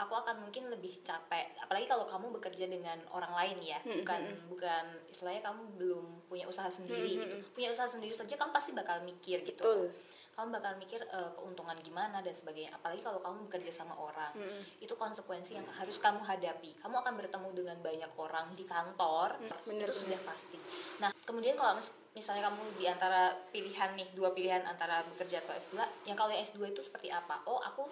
aku 0.00 0.16
akan 0.16 0.42
mungkin 0.42 0.66
lebih 0.72 0.90
capek. 1.06 1.54
Apalagi 1.62 1.86
kalau 1.86 2.08
kamu 2.10 2.34
bekerja 2.40 2.66
dengan 2.66 2.98
orang 3.14 3.30
lain 3.36 3.58
ya 3.62 3.78
bukan 3.84 4.20
hmm. 4.32 4.48
bukan 4.50 4.84
istilahnya 5.06 5.44
kamu 5.44 5.62
belum 5.78 6.04
punya 6.26 6.50
usaha 6.50 6.68
sendiri 6.68 7.20
gitu. 7.20 7.36
Punya 7.54 7.70
usaha 7.70 7.86
sendiri 7.86 8.16
saja 8.16 8.34
kamu 8.34 8.50
pasti 8.50 8.74
bakal 8.74 9.04
mikir 9.06 9.44
gitu. 9.46 9.62
Betul 9.62 9.92
kamu 10.40 10.56
bakal 10.56 10.72
mikir 10.80 11.04
uh, 11.12 11.36
keuntungan 11.36 11.76
gimana 11.84 12.24
dan 12.24 12.32
sebagainya. 12.32 12.72
Apalagi 12.72 13.04
kalau 13.04 13.20
kamu 13.20 13.44
bekerja 13.52 13.68
sama 13.76 13.92
orang. 14.00 14.32
Hmm. 14.32 14.64
itu 14.80 14.96
konsekuensi 14.96 15.60
yang 15.60 15.66
harus 15.76 16.00
kamu 16.00 16.24
hadapi. 16.24 16.80
Kamu 16.80 16.96
akan 17.04 17.12
bertemu 17.20 17.48
dengan 17.52 17.76
banyak 17.84 18.12
orang 18.16 18.48
di 18.56 18.64
kantor. 18.64 19.36
Hmm, 19.36 19.52
bener, 19.68 19.84
itu 19.84 19.92
bener. 19.92 20.00
sudah 20.08 20.20
pasti. 20.24 20.58
Nah 21.04 21.12
kemudian 21.28 21.60
kalau 21.60 21.76
misalnya 22.16 22.48
kamu 22.48 22.62
di 22.80 22.84
antara 22.88 23.36
pilihan 23.52 23.92
nih 24.00 24.08
dua 24.16 24.32
pilihan 24.32 24.64
antara 24.64 25.04
bekerja 25.12 25.44
atau 25.44 25.52
S2 25.52 25.76
yang 26.08 26.16
kalau 26.16 26.32
yang 26.32 26.40
S2 26.40 26.72
itu 26.72 26.80
seperti 26.80 27.12
apa? 27.12 27.44
Oh 27.44 27.60
aku 27.60 27.84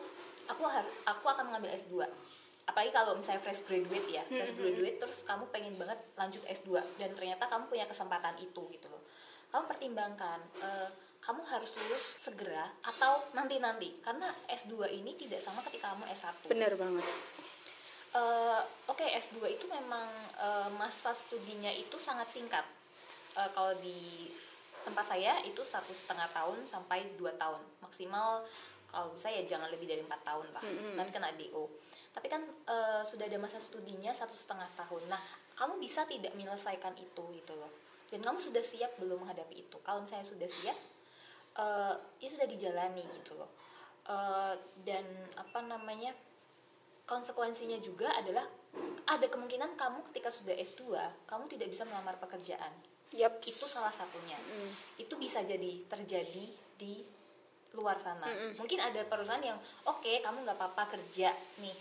aku 0.49 0.63
harus 0.65 0.93
aku 1.05 1.29
akan 1.29 1.53
mengambil 1.53 1.77
S2 1.77 2.09
apalagi 2.69 2.93
kalau 2.93 3.17
misalnya 3.17 3.41
fresh 3.41 3.65
graduate 3.65 4.09
ya 4.13 4.21
fresh 4.29 4.53
graduate 4.53 5.01
terus 5.01 5.25
kamu 5.25 5.49
pengen 5.49 5.73
banget 5.81 5.97
lanjut 6.21 6.45
S2 6.45 6.77
dan 7.01 7.11
ternyata 7.17 7.49
kamu 7.49 7.65
punya 7.69 7.89
kesempatan 7.89 8.37
itu 8.41 8.61
gitu 8.73 8.87
loh. 8.89 9.01
Kamu 9.49 9.65
pertimbangkan 9.65 10.39
uh, 10.61 10.89
kamu 11.29 11.45
harus 11.45 11.77
lulus 11.77 12.17
segera 12.17 12.65
atau 12.81 13.21
nanti-nanti. 13.37 14.01
Karena 14.01 14.25
S2 14.49 14.89
ini 14.97 15.13
tidak 15.13 15.45
sama 15.45 15.61
ketika 15.69 15.93
kamu 15.93 16.09
S1 16.09 16.49
benar 16.49 16.73
banget. 16.81 17.05
Uh, 18.17 18.65
oke 18.89 18.97
okay, 18.97 19.13
S2 19.21 19.45
itu 19.53 19.69
memang 19.69 20.09
uh, 20.41 20.73
masa 20.81 21.13
studinya 21.13 21.69
itu 21.69 22.01
sangat 22.01 22.33
singkat. 22.33 22.65
Uh, 23.37 23.45
kalau 23.53 23.77
di 23.85 24.33
tempat 24.89 25.05
saya 25.05 25.37
itu 25.45 25.61
satu 25.61 25.93
setengah 25.93 26.25
tahun 26.33 26.65
sampai 26.65 27.13
dua 27.21 27.37
tahun. 27.37 27.61
Maksimal 27.85 28.41
kalau 28.89 29.13
bisa 29.13 29.29
ya 29.29 29.45
jangan 29.45 29.69
lebih 29.69 29.85
dari 29.85 30.01
empat 30.01 30.25
tahun 30.25 30.49
lah. 30.57 30.65
Mm 30.65 30.73
-hmm. 30.81 30.95
nanti 30.97 31.13
kena 31.13 31.29
DO 31.37 31.69
tapi 32.19 32.35
kan 32.35 32.43
uh, 32.67 33.07
sudah 33.07 33.31
ada 33.31 33.39
masa 33.39 33.63
studinya 33.63 34.11
satu 34.11 34.35
setengah 34.35 34.67
tahun. 34.75 35.07
Nah 35.07 35.23
kamu 35.55 35.79
bisa 35.79 36.03
tidak 36.03 36.35
menyelesaikan 36.35 36.91
itu 36.99 37.23
gitu 37.37 37.55
loh. 37.55 37.71
Dan 38.11 38.27
kamu 38.27 38.43
sudah 38.43 38.59
siap 38.59 38.99
belum 38.99 39.23
menghadapi 39.23 39.55
itu. 39.55 39.77
Kalau 39.87 40.03
misalnya 40.03 40.27
sudah 40.27 40.51
siap 40.51 40.75
uh, 41.59 41.95
ya 42.23 42.29
sudah 42.31 42.47
dijalani 42.47 43.05
gitu 43.11 43.37
loh 43.37 43.51
uh, 44.09 44.55
dan 44.87 45.05
apa 45.37 45.61
namanya 45.67 46.15
konsekuensinya 47.05 47.77
juga 47.83 48.09
adalah 48.17 48.45
ada 49.09 49.27
kemungkinan 49.27 49.75
kamu 49.75 50.05
ketika 50.13 50.29
sudah 50.29 50.55
S2 50.55 50.95
kamu 51.27 51.45
tidak 51.51 51.69
bisa 51.73 51.83
melamar 51.89 52.17
pekerjaan 52.21 52.73
yep. 53.17 53.41
itu 53.41 53.65
salah 53.65 53.93
satunya 53.93 54.37
mm. 54.37 55.03
itu 55.03 55.15
bisa 55.17 55.41
jadi 55.43 55.83
terjadi 55.89 56.45
di 56.77 57.01
luar 57.77 57.97
sana 58.01 58.25
mm 58.25 58.37
-mm. 58.37 58.53
mungkin 58.61 58.81
ada 58.81 59.05
perusahaan 59.05 59.45
yang 59.45 59.57
oke 59.89 60.01
okay, 60.01 60.21
kamu 60.25 60.45
nggak 60.45 60.57
apa-apa 60.57 60.97
kerja 60.97 61.33
nih 61.61 61.77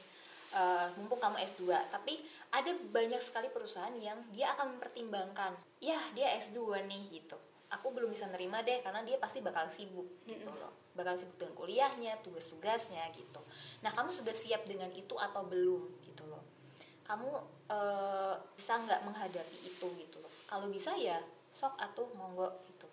uh, 0.55 0.87
mumpung 0.99 1.19
kamu 1.19 1.43
S2 1.43 1.67
tapi 1.91 2.15
ada 2.51 2.71
banyak 2.91 3.19
sekali 3.19 3.51
perusahaan 3.51 3.93
yang 3.99 4.15
dia 4.31 4.51
akan 4.55 4.79
mempertimbangkan 4.79 5.51
ya 5.83 5.99
dia 6.15 6.31
S2 6.39 6.87
nih 6.87 7.03
gitu 7.11 7.35
aku 7.67 7.91
belum 7.91 8.07
bisa 8.07 8.27
nerima 8.31 8.63
deh 8.63 8.79
karena 8.79 9.03
dia 9.03 9.19
pasti 9.19 9.43
bakal 9.43 9.67
sibuk 9.67 10.23
gitu 10.23 10.47
loh. 10.47 10.71
Bakal 10.95 11.19
sibuk 11.19 11.35
dengan 11.35 11.55
kuliahnya 11.55 12.13
tugas-tugasnya 12.23 13.03
gitu. 13.11 13.41
Nah 13.83 13.91
kamu 13.91 14.09
sudah 14.11 14.31
siap 14.31 14.63
dengan 14.63 14.87
itu 14.95 15.15
atau 15.19 15.43
belum 15.43 15.83
gitu 16.07 16.23
loh. 16.31 16.43
Kamu 17.03 17.29
e, 17.67 17.79
bisa 18.55 18.73
nggak 18.79 19.03
menghadapi 19.03 19.57
itu 19.67 19.87
gitu 19.99 20.17
loh. 20.23 20.31
Kalau 20.47 20.71
bisa 20.71 20.95
ya 20.95 21.19
sok 21.51 21.75
atau 21.75 22.07
monggo 22.15 22.47
gitu. 22.71 22.87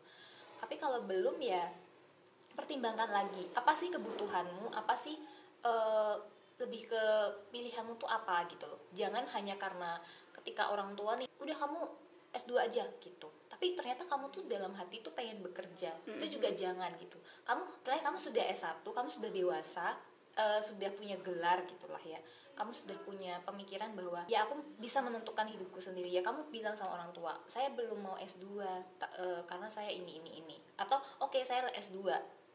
Tapi 0.58 0.74
kalau 0.74 1.06
belum 1.06 1.38
ya 1.38 1.70
pertimbangkan 2.58 3.10
lagi. 3.14 3.50
Apa 3.54 3.78
sih 3.78 3.94
kebutuhanmu? 3.94 4.74
Apa 4.74 4.98
sih 4.98 5.14
e, 5.62 5.72
lebih 6.58 6.90
ke 6.90 7.02
pilihanmu 7.54 7.94
tuh 7.94 8.10
apa 8.10 8.42
gitu 8.50 8.66
loh. 8.66 8.90
Jangan 8.90 9.22
hanya 9.38 9.54
karena 9.54 10.02
ketika 10.42 10.74
orang 10.74 10.98
tua 10.98 11.14
nih 11.14 11.30
udah 11.38 11.56
kamu 11.62 11.80
S2 12.34 12.52
aja 12.58 12.82
gitu 12.98 13.30
tapi 13.64 13.80
ternyata 13.80 14.04
kamu 14.04 14.28
tuh 14.28 14.44
dalam 14.44 14.76
hati 14.76 15.00
tuh 15.00 15.16
pengen 15.16 15.40
bekerja. 15.40 15.88
Mm-hmm. 15.88 16.20
itu 16.20 16.36
juga 16.36 16.52
jangan 16.52 16.92
gitu. 17.00 17.16
Kamu 17.48 17.64
setelah 17.64 18.12
kamu 18.12 18.18
sudah 18.20 18.44
S1 18.52 18.84
kamu 18.84 19.08
sudah 19.08 19.30
dewasa 19.32 19.96
uh, 20.36 20.60
sudah 20.60 20.92
punya 20.92 21.16
gelar 21.24 21.64
gitulah 21.64 22.04
ya. 22.04 22.20
Kamu 22.52 22.76
sudah 22.76 22.92
punya 23.08 23.40
pemikiran 23.48 23.96
bahwa 23.96 24.20
ya 24.28 24.44
aku 24.44 24.60
bisa 24.76 25.00
menentukan 25.00 25.48
hidupku 25.48 25.80
sendiri. 25.80 26.12
Ya 26.12 26.20
kamu 26.20 26.52
bilang 26.52 26.76
sama 26.76 27.00
orang 27.00 27.08
tua 27.16 27.32
saya 27.48 27.72
belum 27.72 28.04
mau 28.04 28.20
S2 28.20 28.60
ta, 29.00 29.08
uh, 29.16 29.40
karena 29.48 29.72
saya 29.72 29.88
ini 29.88 30.20
ini 30.20 30.44
ini. 30.44 30.56
Atau 30.76 31.00
oke 31.24 31.40
okay, 31.40 31.48
saya 31.48 31.64
S2 31.72 32.04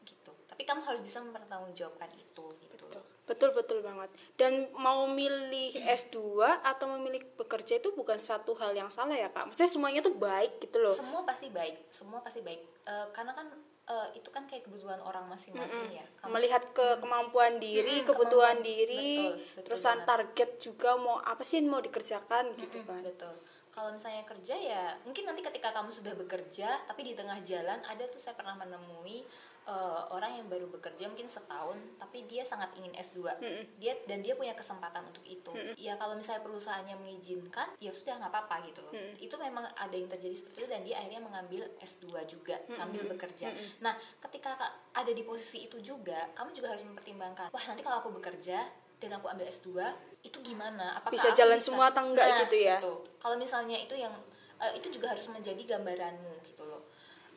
gitu 0.06 0.30
kamu 0.70 0.82
harus 0.86 1.00
bisa 1.02 1.18
mempertanggungjawabkan 1.26 2.10
itu 2.14 2.46
gitu 2.62 2.86
betul. 2.86 3.02
betul 3.26 3.50
betul 3.54 3.78
banget. 3.82 4.10
Dan 4.38 4.70
mau 4.78 5.10
milih 5.10 5.74
S2 5.74 6.42
atau 6.62 6.86
memilih 6.94 7.22
bekerja 7.34 7.82
itu 7.82 7.90
bukan 7.94 8.18
satu 8.18 8.54
hal 8.58 8.70
yang 8.74 8.90
salah 8.90 9.18
ya 9.18 9.30
kak. 9.30 9.50
Maksudnya 9.50 9.70
semuanya 9.70 10.00
tuh 10.02 10.14
baik 10.14 10.62
gitu 10.62 10.78
loh. 10.78 10.94
Semua 10.94 11.26
pasti 11.26 11.50
baik 11.50 11.90
semua 11.90 12.22
pasti 12.22 12.40
baik. 12.42 12.62
Uh, 12.86 13.06
karena 13.10 13.34
kan 13.34 13.46
uh, 13.90 14.08
itu 14.14 14.30
kan 14.30 14.46
kayak 14.46 14.66
kebutuhan 14.66 15.02
orang 15.02 15.26
masing-masing 15.26 15.90
mm 15.90 15.90
-hmm. 15.90 16.00
ya. 16.02 16.06
Kamu, 16.22 16.30
melihat 16.38 16.62
ke 16.70 16.86
kemampuan 17.02 17.58
diri 17.58 18.00
mm 18.00 18.02
-hmm, 18.02 18.08
kebutuhan 18.08 18.58
kemampuan, 18.58 18.70
diri 18.70 19.10
betul, 19.18 19.38
betul 19.42 19.64
terusan 19.66 19.98
banget. 19.98 20.08
target 20.08 20.50
juga 20.62 20.90
mau 20.98 21.16
apa 21.18 21.42
sih 21.42 21.58
yang 21.58 21.70
mau 21.70 21.82
dikerjakan 21.82 22.44
mm 22.46 22.52
-hmm, 22.54 22.62
gitu 22.62 22.78
kan. 22.86 23.02
betul. 23.02 23.34
Kalau 23.70 23.94
misalnya 23.94 24.26
kerja 24.26 24.54
ya 24.58 24.84
mungkin 25.06 25.30
nanti 25.30 25.46
ketika 25.46 25.70
kamu 25.70 25.94
sudah 25.94 26.14
bekerja 26.18 26.68
tapi 26.90 27.06
di 27.06 27.14
tengah 27.14 27.38
jalan 27.46 27.78
ada 27.86 28.02
tuh 28.10 28.18
saya 28.18 28.34
pernah 28.34 28.58
menemui 28.58 29.22
uh, 29.68 30.08
orang 30.14 30.40
yang 30.40 30.46
baru 30.48 30.70
bekerja 30.70 31.10
mungkin 31.10 31.28
setahun 31.28 31.76
tapi 32.00 32.24
dia 32.24 32.46
sangat 32.46 32.72
ingin 32.80 32.92
S2 32.96 33.18
mm-hmm. 33.26 33.64
dia 33.76 33.92
dan 34.08 34.24
dia 34.24 34.38
punya 34.38 34.56
kesempatan 34.56 35.04
untuk 35.04 35.24
itu 35.26 35.52
mm-hmm. 35.52 35.74
ya 35.76 35.98
kalau 36.00 36.16
misalnya 36.16 36.40
perusahaannya 36.40 36.96
mengizinkan 37.00 37.68
ya 37.82 37.92
sudah 37.92 38.16
nggak 38.20 38.32
apa-apa 38.32 38.56
gitu 38.70 38.80
loh 38.86 38.92
mm-hmm. 38.94 39.16
itu 39.20 39.34
memang 39.36 39.64
ada 39.76 39.94
yang 39.94 40.08
terjadi 40.08 40.34
seperti 40.36 40.64
itu 40.64 40.68
dan 40.70 40.80
dia 40.86 40.96
akhirnya 41.02 41.20
mengambil 41.20 41.62
S2 41.82 42.06
juga 42.24 42.56
mm-hmm. 42.56 42.76
sambil 42.76 43.02
bekerja 43.04 43.48
mm-hmm. 43.52 43.68
nah 43.84 43.94
ketika 44.28 44.56
ada 44.96 45.12
di 45.12 45.22
posisi 45.26 45.68
itu 45.68 45.78
juga 45.84 46.30
kamu 46.32 46.50
juga 46.56 46.72
harus 46.72 46.84
mempertimbangkan 46.86 47.52
wah 47.52 47.64
nanti 47.68 47.82
kalau 47.84 48.00
aku 48.00 48.10
bekerja 48.16 48.64
dan 49.00 49.16
aku 49.16 49.32
ambil 49.32 49.48
S2 49.48 49.80
itu 50.20 50.38
gimana 50.44 51.00
apakah 51.00 51.16
bisa 51.16 51.32
jalan 51.32 51.56
bisa? 51.56 51.72
semua 51.72 51.88
atau 51.88 52.04
enggak 52.04 52.28
nah, 52.28 52.38
gitu 52.44 52.56
ya 52.60 52.76
gitu. 52.76 52.94
kalau 53.16 53.36
misalnya 53.40 53.80
itu 53.80 53.96
yang 53.96 54.12
uh, 54.60 54.72
itu 54.76 54.92
juga 54.92 55.16
harus 55.16 55.24
menjadi 55.32 55.76
gambaranmu 55.76 56.44
gitu 56.44 56.68
loh 56.68 56.84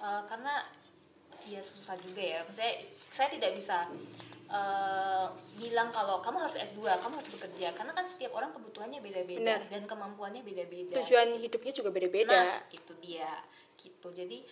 uh, 0.04 0.28
karena 0.28 0.60
ya 1.50 1.62
susah 1.62 1.96
juga 2.00 2.22
ya. 2.22 2.40
Saya 2.52 2.80
saya 3.12 3.28
tidak 3.32 3.56
bisa 3.58 3.88
uh, 4.50 5.28
bilang 5.60 5.90
kalau 5.92 6.20
kamu 6.24 6.42
harus 6.42 6.58
S2 6.60 6.84
kamu 6.86 7.14
harus 7.20 7.32
bekerja. 7.40 7.68
Karena 7.76 7.92
kan 7.92 8.06
setiap 8.08 8.36
orang 8.38 8.52
kebutuhannya 8.56 9.00
beda-beda 9.04 9.60
dan 9.68 9.84
kemampuannya 9.84 10.42
beda-beda. 10.46 11.00
Tujuan 11.04 11.38
hidupnya 11.40 11.74
juga 11.76 11.90
beda-beda. 11.92 12.34
Nah 12.34 12.60
itu 12.72 12.94
dia. 13.04 13.32
Gitu. 13.76 14.08
Jadi 14.14 14.44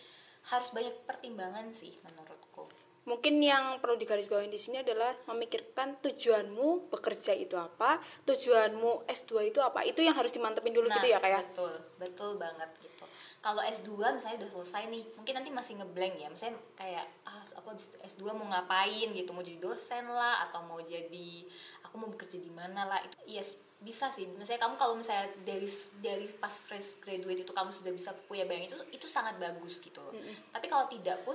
harus 0.51 0.69
banyak 0.74 0.95
pertimbangan 1.05 1.69
sih 1.71 1.93
menurutku. 2.01 2.65
Mungkin 3.01 3.41
yang 3.41 3.81
perlu 3.81 3.98
digarisbawahi 3.98 4.45
di 4.45 4.62
sini 4.62 4.86
adalah 4.86 5.10
memikirkan 5.25 5.98
tujuanmu 6.05 6.93
bekerja 6.93 7.33
itu 7.33 7.57
apa 7.57 7.98
tujuanmu 8.29 9.10
S2 9.10 9.50
itu 9.50 9.60
apa. 9.62 9.81
Itu 9.81 10.05
yang 10.05 10.13
harus 10.13 10.29
dimantepin 10.29 10.74
dulu 10.74 10.86
nah, 10.86 11.01
gitu 11.01 11.10
ya 11.10 11.17
kayak 11.17 11.41
ya? 11.41 11.41
betul. 11.50 11.74
Betul 11.98 12.31
banget 12.38 12.69
gitu 12.77 13.00
kalau 13.41 13.62
S2 13.65 13.98
misalnya 14.21 14.45
udah 14.45 14.51
selesai 14.53 14.86
nih 14.93 15.03
mungkin 15.17 15.33
nanti 15.33 15.50
masih 15.50 15.74
ngeblank 15.81 16.13
ya. 16.21 16.29
Misalnya 16.29 16.62
kayak 16.77 17.05
ah 17.25 17.41
apa 17.57 17.74
S2 18.05 18.38
mau 18.38 18.45
ngapain 18.53 19.10
gitu? 19.17 19.33
Mau 19.33 19.41
jadi 19.41 19.57
dosen 19.57 20.05
lah? 20.05 20.45
Atau 20.45 20.62
mau 20.69 20.77
jadi 20.77 21.50
aku 21.81 21.95
mau 21.98 22.10
bekerja 22.13 22.38
di 22.38 22.53
mana 22.53 22.86
lah? 22.86 23.01
Itu 23.01 23.17
yes 23.25 23.57
bisa 23.81 24.13
sih. 24.13 24.29
Misalnya 24.38 24.69
kamu 24.69 24.77
kalau 24.77 24.93
misalnya 24.93 25.25
dari 25.41 25.65
dari 26.05 26.29
pas 26.38 26.53
fresh 26.53 27.01
graduate 27.01 27.41
itu 27.41 27.50
kamu 27.50 27.74
sudah 27.74 27.89
bisa 27.89 28.13
punya 28.29 28.45
bayangan 28.45 28.69
itu 28.69 28.77
itu 29.01 29.07
sangat 29.10 29.41
bagus 29.41 29.81
gitu 29.81 29.98
loh. 29.98 30.13
Mm 30.13 30.21
-hmm. 30.21 30.36
tapi 30.53 30.69
kalau 30.69 30.86
tidak 30.86 31.17
pun 31.25 31.33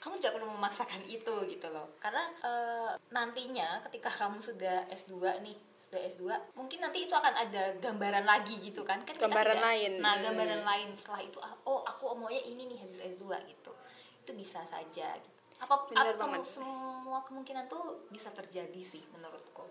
kamu 0.00 0.16
tidak 0.16 0.32
perlu 0.38 0.48
memaksakan 0.54 1.02
itu 1.10 1.34
gitu 1.50 1.66
loh. 1.68 1.90
Karena 2.00 2.24
e, 2.40 2.52
nantinya 3.12 3.84
ketika 3.90 4.08
kamu 4.08 4.38
sudah 4.40 4.88
S2 4.88 5.18
nih 5.44 5.58
sudah 5.90 6.06
S2 6.06 6.22
mungkin 6.54 6.78
nanti 6.86 7.02
itu 7.02 7.14
akan 7.18 7.34
ada 7.34 7.74
gambaran 7.82 8.22
lagi 8.22 8.54
gitu 8.62 8.86
kan 8.86 9.02
kan 9.02 9.18
gambaran 9.18 9.58
tidak, 9.58 9.66
lain 9.66 9.92
nah 9.98 10.22
gambaran 10.22 10.62
hmm. 10.62 10.70
lain 10.70 10.88
setelah 10.94 11.26
itu 11.26 11.38
ah, 11.42 11.50
oh 11.66 11.82
aku 11.82 12.14
maunya 12.14 12.38
ini 12.46 12.70
nih 12.70 12.78
habis 12.78 13.02
S2 13.02 13.26
gitu 13.50 13.74
itu 14.22 14.30
bisa 14.38 14.62
saja 14.62 15.10
gitu. 15.18 15.38
apa, 15.66 15.90
apa 15.90 16.38
semua 16.46 17.26
kemungkinan 17.26 17.66
tuh 17.66 18.06
bisa 18.14 18.30
terjadi 18.30 18.78
sih 18.78 19.02
menurutku 19.10 19.66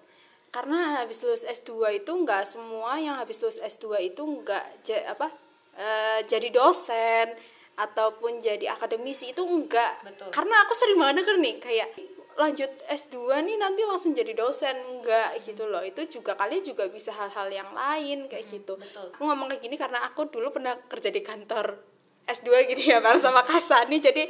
karena 0.52 1.00
habis 1.00 1.24
lulus 1.24 1.48
S2 1.48 2.04
itu 2.04 2.12
nggak 2.12 2.44
semua 2.44 3.00
yang 3.00 3.16
habis 3.16 3.40
lulus 3.40 3.64
S2 3.64 4.12
itu 4.12 4.20
nggak 4.20 4.84
apa 5.16 5.32
uh, 5.80 6.20
jadi 6.28 6.52
dosen 6.52 7.32
ataupun 7.80 8.44
jadi 8.44 8.76
akademisi 8.76 9.32
itu 9.32 9.40
enggak 9.40 10.04
Betul. 10.04 10.36
karena 10.36 10.68
aku 10.68 10.74
sering 10.76 11.00
banget 11.00 11.24
denger 11.24 11.38
nih 11.40 11.56
kayak 11.64 11.90
lanjut 12.40 12.72
S2 12.88 13.44
nih 13.44 13.60
nanti 13.60 13.84
langsung 13.84 14.16
jadi 14.16 14.32
dosen 14.32 14.72
enggak 14.72 15.36
hmm. 15.36 15.44
gitu 15.44 15.68
loh 15.68 15.84
itu 15.84 16.08
juga 16.08 16.40
kalian 16.40 16.64
juga 16.64 16.88
bisa 16.88 17.12
hal-hal 17.12 17.52
yang 17.52 17.68
lain 17.76 18.32
kayak 18.32 18.48
hmm, 18.48 18.54
gitu 18.56 18.74
betul. 18.80 19.12
aku 19.12 19.24
ngomong 19.28 19.52
kayak 19.52 19.62
gini 19.68 19.76
karena 19.76 20.00
aku 20.08 20.32
dulu 20.32 20.48
pernah 20.56 20.80
kerja 20.88 21.12
di 21.12 21.20
kantor 21.20 21.76
S2 22.30 22.50
gitu 22.70 22.82
ya 22.94 23.02
bareng 23.02 23.22
sama 23.22 23.42
Kasani 23.42 23.98
jadi 23.98 24.24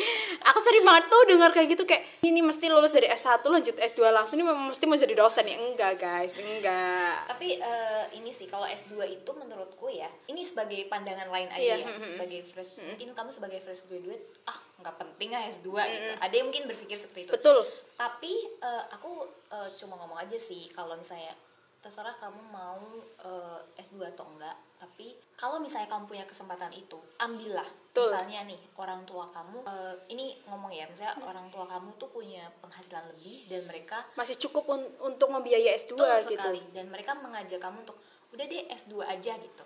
aku 0.47 0.59
sering 0.63 0.83
banget 0.87 1.11
tuh 1.11 1.21
dengar 1.27 1.51
kayak 1.51 1.75
gitu 1.75 1.83
kayak 1.83 2.03
ini 2.23 2.39
mesti 2.43 2.67
lulus 2.67 2.93
dari 2.93 3.07
S1 3.07 3.41
lanjut 3.41 3.75
S2 3.79 4.01
langsung. 4.11 4.37
Ini 4.39 4.45
mesti 4.45 4.83
mau 4.85 4.99
jadi 4.99 5.15
dosen. 5.15 5.47
Ya 5.47 5.57
enggak 5.57 5.97
guys 5.97 6.35
enggak. 6.37 7.25
Tapi 7.31 7.57
uh, 7.59 8.05
ini 8.15 8.29
sih 8.35 8.45
kalau 8.45 8.67
S2 8.67 8.99
itu 9.07 9.31
menurutku 9.33 9.87
ya 9.89 10.07
ini 10.27 10.43
sebagai 10.43 10.85
pandangan 10.91 11.31
lain 11.31 11.49
aja 11.49 11.79
yeah. 11.79 11.79
ya 11.81 11.89
sebagai 12.03 12.39
fresh 12.45 12.77
mungkin 12.79 13.15
kamu 13.15 13.29
sebagai 13.33 13.59
fresh 13.63 13.87
graduate 13.87 14.23
ah 14.45 14.57
nggak 14.83 14.95
penting 14.99 15.29
lah 15.33 15.43
S2 15.47 15.67
gitu. 15.73 16.11
Ada 16.19 16.33
yang 16.35 16.45
mungkin 16.51 16.63
berpikir 16.67 16.97
seperti 16.99 17.27
itu. 17.27 17.31
Betul. 17.33 17.65
Tapi 17.95 18.33
uh, 18.63 18.83
aku 18.95 19.11
uh, 19.51 19.69
cuma 19.75 19.99
ngomong 19.99 20.19
aja 20.19 20.37
sih 20.39 20.67
kalau 20.71 20.95
misalnya 20.95 21.31
terserah 21.79 22.11
kamu 22.19 22.41
mau 22.51 22.83
uh, 23.23 23.59
S2 23.79 24.11
atau 24.11 24.27
enggak 24.35 24.55
tapi 24.75 25.15
kalau 25.39 25.63
misalnya 25.63 25.87
kamu 25.87 26.11
punya 26.11 26.25
kesempatan 26.27 26.71
itu 26.75 26.99
ambillah 27.19 27.63
Betul. 27.63 28.11
misalnya 28.11 28.39
nih 28.51 28.59
orang 28.75 29.07
tua 29.07 29.31
kamu 29.31 29.63
uh, 29.63 29.95
ini 30.11 30.35
ngomong 30.51 30.75
ya 30.75 30.83
misalnya 30.91 31.15
hmm. 31.15 31.31
orang 31.31 31.47
tua 31.47 31.63
kamu 31.63 31.95
tuh 31.95 32.11
punya 32.11 32.43
penghasilan 32.59 33.07
lebih 33.15 33.47
dan 33.47 33.63
mereka 33.63 34.03
masih 34.19 34.35
cukup 34.35 34.67
un 34.75 34.83
untuk 35.07 35.31
membiayai 35.31 35.75
S2 35.79 35.95
Betul 35.95 36.35
gitu 36.35 36.51
sekali. 36.51 36.61
dan 36.75 36.91
mereka 36.91 37.15
mengajak 37.15 37.59
kamu 37.63 37.79
untuk 37.87 37.95
udah 38.35 38.45
deh 38.45 38.63
S2 38.75 38.93
aja 39.07 39.33
gitu 39.39 39.63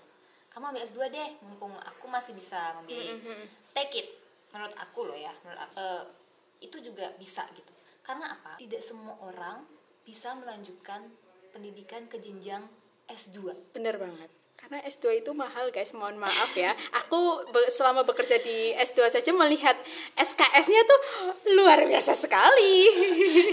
kamu 0.54 0.64
ambil 0.70 0.82
S2 0.86 1.00
deh 1.10 1.30
mumpung 1.42 1.74
aku 1.82 2.06
masih 2.06 2.38
bisa 2.38 2.78
membiayai 2.78 3.18
mm 3.18 3.22
-hmm. 3.26 3.42
take 3.74 4.06
it 4.06 4.08
menurut 4.54 4.74
aku 4.78 5.10
loh 5.10 5.18
ya 5.18 5.34
menurut 5.42 5.62
aku, 5.66 5.76
uh, 5.82 6.06
itu 6.62 6.78
juga 6.78 7.10
bisa 7.18 7.42
gitu 7.58 7.74
karena 8.06 8.38
apa 8.38 8.62
tidak 8.62 8.86
semua 8.86 9.18
orang 9.26 9.66
bisa 10.06 10.36
melanjutkan 10.38 11.02
pendidikan 11.54 12.10
ke 12.10 12.18
jenjang 12.18 12.66
S2. 13.06 13.54
Bener 13.78 14.02
banget. 14.02 14.30
Karena 14.64 14.80
S2 14.88 15.20
itu 15.20 15.32
mahal 15.36 15.76
guys, 15.76 15.92
mohon 15.92 16.16
maaf 16.16 16.56
ya. 16.56 16.72
Aku 17.04 17.44
be 17.52 17.68
selama 17.68 18.08
bekerja 18.08 18.40
di 18.40 18.72
S2 18.80 19.12
saja 19.12 19.36
melihat 19.36 19.76
SKS-nya 20.16 20.82
tuh 20.88 21.00
luar 21.60 21.84
biasa 21.84 22.16
sekali. 22.16 22.88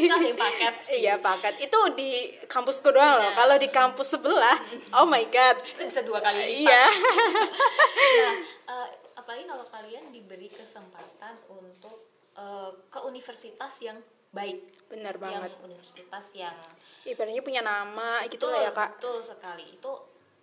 Itu 0.07 0.38
paket 0.38 0.75
sih. 0.78 1.02
Iya, 1.02 1.19
paket. 1.19 1.66
Itu 1.66 1.78
di 1.99 2.30
kampusku 2.47 2.95
doang 2.95 3.19
loh. 3.19 3.26
Iya. 3.26 3.37
Kalau 3.42 3.57
di 3.59 3.69
kampus 3.75 4.09
sebelah, 4.14 4.54
oh 5.02 5.07
my 5.11 5.26
god. 5.35 5.59
Itu 5.75 5.83
bisa 5.83 6.07
dua 6.07 6.23
kali 6.23 6.47
lipat. 6.47 6.62
Iya. 6.62 6.85
nah, 8.23 8.34
uh, 8.71 8.89
apalagi 9.19 9.50
kalau 9.50 9.67
kalian 9.67 10.15
diberi 10.15 10.47
kesempatan 10.47 11.43
untuk 11.50 12.09
uh, 12.40 12.72
ke 12.88 12.98
universitas 13.04 13.84
yang 13.84 14.00
baik. 14.32 14.64
Benar 14.88 15.20
banget. 15.20 15.52
Yang 15.52 15.64
universitas 15.68 16.26
yang 16.32 16.56
ibaratnya 17.04 17.42
punya 17.44 17.62
nama 17.64 18.20
gitu 18.28 18.44
lah 18.44 18.68
ya 18.68 18.72
kak 18.76 19.00
betul 19.00 19.24
sekali 19.24 19.64
itu 19.64 19.92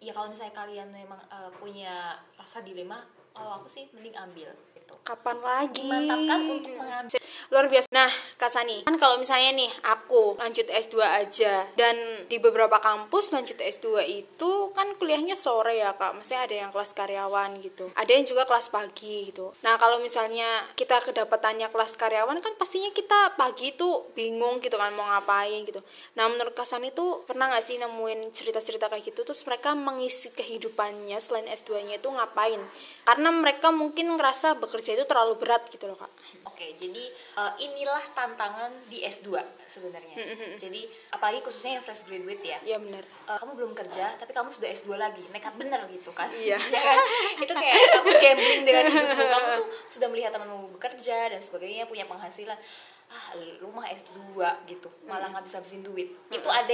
ya 0.01 0.13
kalau 0.13 0.29
misalnya 0.29 0.53
kalian 0.53 0.89
memang 0.89 1.21
uh, 1.29 1.49
punya 1.57 2.17
rasa 2.37 2.61
dilema 2.65 3.01
kalau 3.37 3.61
aku 3.61 3.69
sih 3.69 3.85
mending 3.93 4.17
ambil 4.17 4.49
gitu. 4.87 4.93
Kapan 5.03 5.37
lagi? 5.43 5.83
Mantapkan 5.85 6.39
untuk 6.47 6.73
mengambil. 6.79 7.19
Luar 7.47 7.65
biasa. 7.71 7.87
Nah, 7.91 8.09
Kak 8.35 8.51
Sani, 8.51 8.83
kan 8.83 8.95
kalau 8.99 9.15
misalnya 9.19 9.55
nih 9.55 9.71
aku 9.87 10.35
lanjut 10.35 10.67
S2 10.67 10.99
aja 10.99 11.63
dan 11.75 11.95
di 12.27 12.39
beberapa 12.39 12.79
kampus 12.79 13.31
lanjut 13.31 13.59
S2 13.59 14.03
itu 14.07 14.51
kan 14.75 14.95
kuliahnya 14.99 15.35
sore 15.35 15.79
ya, 15.79 15.95
Kak. 15.95 16.19
Maksudnya 16.19 16.43
ada 16.43 16.55
yang 16.55 16.69
kelas 16.71 16.91
karyawan 16.95 17.49
gitu. 17.63 17.87
Ada 17.95 18.11
yang 18.11 18.25
juga 18.27 18.43
kelas 18.47 18.67
pagi 18.71 19.31
gitu. 19.31 19.51
Nah, 19.63 19.75
kalau 19.79 19.99
misalnya 20.03 20.47
kita 20.75 20.99
kedapatannya 21.03 21.67
kelas 21.71 21.95
karyawan 21.95 22.39
kan 22.43 22.53
pastinya 22.59 22.91
kita 22.91 23.35
pagi 23.39 23.75
tuh 23.75 24.11
bingung 24.15 24.59
gitu 24.59 24.75
kan 24.75 24.91
mau 24.95 25.07
ngapain 25.07 25.63
gitu. 25.67 25.79
Nah, 26.19 26.27
menurut 26.31 26.55
Kak 26.55 26.67
Sani 26.67 26.91
tuh 26.91 27.23
pernah 27.23 27.51
gak 27.51 27.63
sih 27.63 27.79
nemuin 27.79 28.31
cerita-cerita 28.31 28.91
kayak 28.91 29.03
gitu 29.07 29.23
terus 29.23 29.43
mereka 29.47 29.71
mengisi 29.75 30.31
kehidupannya 30.35 31.15
selain 31.19 31.47
S2-nya 31.47 31.99
itu 31.99 32.09
ngapain? 32.11 32.59
Karena 33.07 33.31
mereka 33.31 33.71
mungkin 33.71 34.19
ngerasa 34.19 34.59
bekerja 34.59 34.99
itu 34.99 35.07
terlalu 35.07 35.39
berat 35.39 35.63
gitu 35.71 35.87
loh 35.87 35.95
kak. 35.95 36.11
Oke 36.43 36.75
jadi 36.75 37.07
uh, 37.39 37.55
inilah 37.55 38.03
tantangan 38.11 38.67
di 38.91 38.99
S2 38.99 39.31
sebenarnya. 39.63 40.19
Jadi 40.59 40.83
apalagi 41.15 41.39
khususnya 41.39 41.79
yang 41.79 41.83
fresh 41.87 42.03
graduate 42.03 42.43
ya. 42.43 42.59
Iya 42.67 42.83
benar 42.83 43.07
uh, 43.31 43.39
kamu 43.39 43.63
belum 43.63 43.71
kerja 43.79 44.11
tapi 44.19 44.35
kamu 44.35 44.51
sudah 44.51 44.67
S2 44.75 44.99
lagi 44.99 45.23
nekat 45.31 45.55
bener 45.55 45.87
gitu 45.87 46.11
kan? 46.11 46.27
Iya. 46.35 46.59
Ya 46.75 46.83
kan? 46.83 46.99
itu 47.47 47.53
kayak 47.55 47.75
kamu 47.95 48.09
gambling 48.19 48.61
dengan 48.67 48.83
hidupmu. 48.91 49.23
Kamu 49.37 49.47
tuh 49.55 49.67
sudah 49.87 50.07
melihat 50.11 50.35
temanmu 50.35 50.67
bekerja 50.75 51.31
dan 51.31 51.39
sebagainya 51.39 51.87
punya 51.87 52.03
penghasilan. 52.03 52.59
Ah 53.07 53.27
lu 53.39 53.71
mah 53.71 53.87
S2 53.87 54.35
gitu 54.67 54.91
malah 55.07 55.31
nggak 55.31 55.47
bisa 55.47 55.63
habisin 55.63 55.79
duit. 55.79 56.11
Mm 56.11 56.19
-hmm. 56.19 56.37
itu 56.43 56.49
ada 56.51 56.73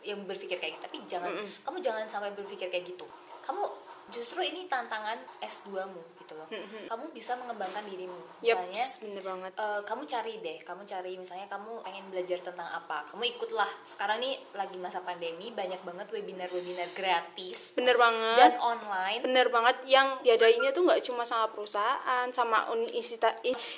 yang 0.00 0.24
berpikir 0.24 0.56
kayak 0.56 0.80
gitu. 0.80 0.84
Tapi 0.88 0.96
jangan 1.04 1.28
mm 1.28 1.44
-hmm. 1.44 1.60
kamu 1.68 1.76
jangan 1.84 2.08
sampai 2.08 2.32
berpikir 2.32 2.72
kayak 2.72 2.88
gitu. 2.88 3.04
Kamu 3.44 3.83
justru 4.12 4.44
ini 4.44 4.68
tantangan 4.68 5.16
S2-mu 5.40 6.14
gitu 6.24 6.40
loh. 6.40 6.48
Mm-hmm. 6.48 6.84
Kamu 6.88 7.04
bisa 7.12 7.36
mengembangkan 7.36 7.84
dirimu. 7.84 8.16
Misalnya, 8.40 8.84
bener 9.04 9.22
banget. 9.24 9.52
Uh, 9.60 9.80
kamu 9.84 10.02
cari 10.08 10.34
deh, 10.40 10.58
kamu 10.64 10.82
cari 10.88 11.12
misalnya 11.20 11.46
kamu 11.52 11.84
pengen 11.84 12.04
belajar 12.08 12.38
tentang 12.40 12.68
apa. 12.72 13.04
Kamu 13.12 13.22
ikutlah. 13.36 13.68
Sekarang 13.84 14.24
nih 14.24 14.40
lagi 14.56 14.80
masa 14.80 15.04
pandemi, 15.04 15.52
banyak 15.52 15.84
banget 15.84 16.08
webinar-webinar 16.08 16.88
gratis. 16.96 17.76
Bener 17.76 18.00
banget. 18.00 18.40
Dan 18.40 18.54
online. 18.56 19.20
Bener 19.20 19.46
banget. 19.52 19.76
Yang 19.84 20.08
diadainnya 20.24 20.72
tuh 20.72 20.82
nggak 20.88 21.02
cuma 21.04 21.28
sama 21.28 21.52
perusahaan, 21.52 22.26
sama 22.32 22.72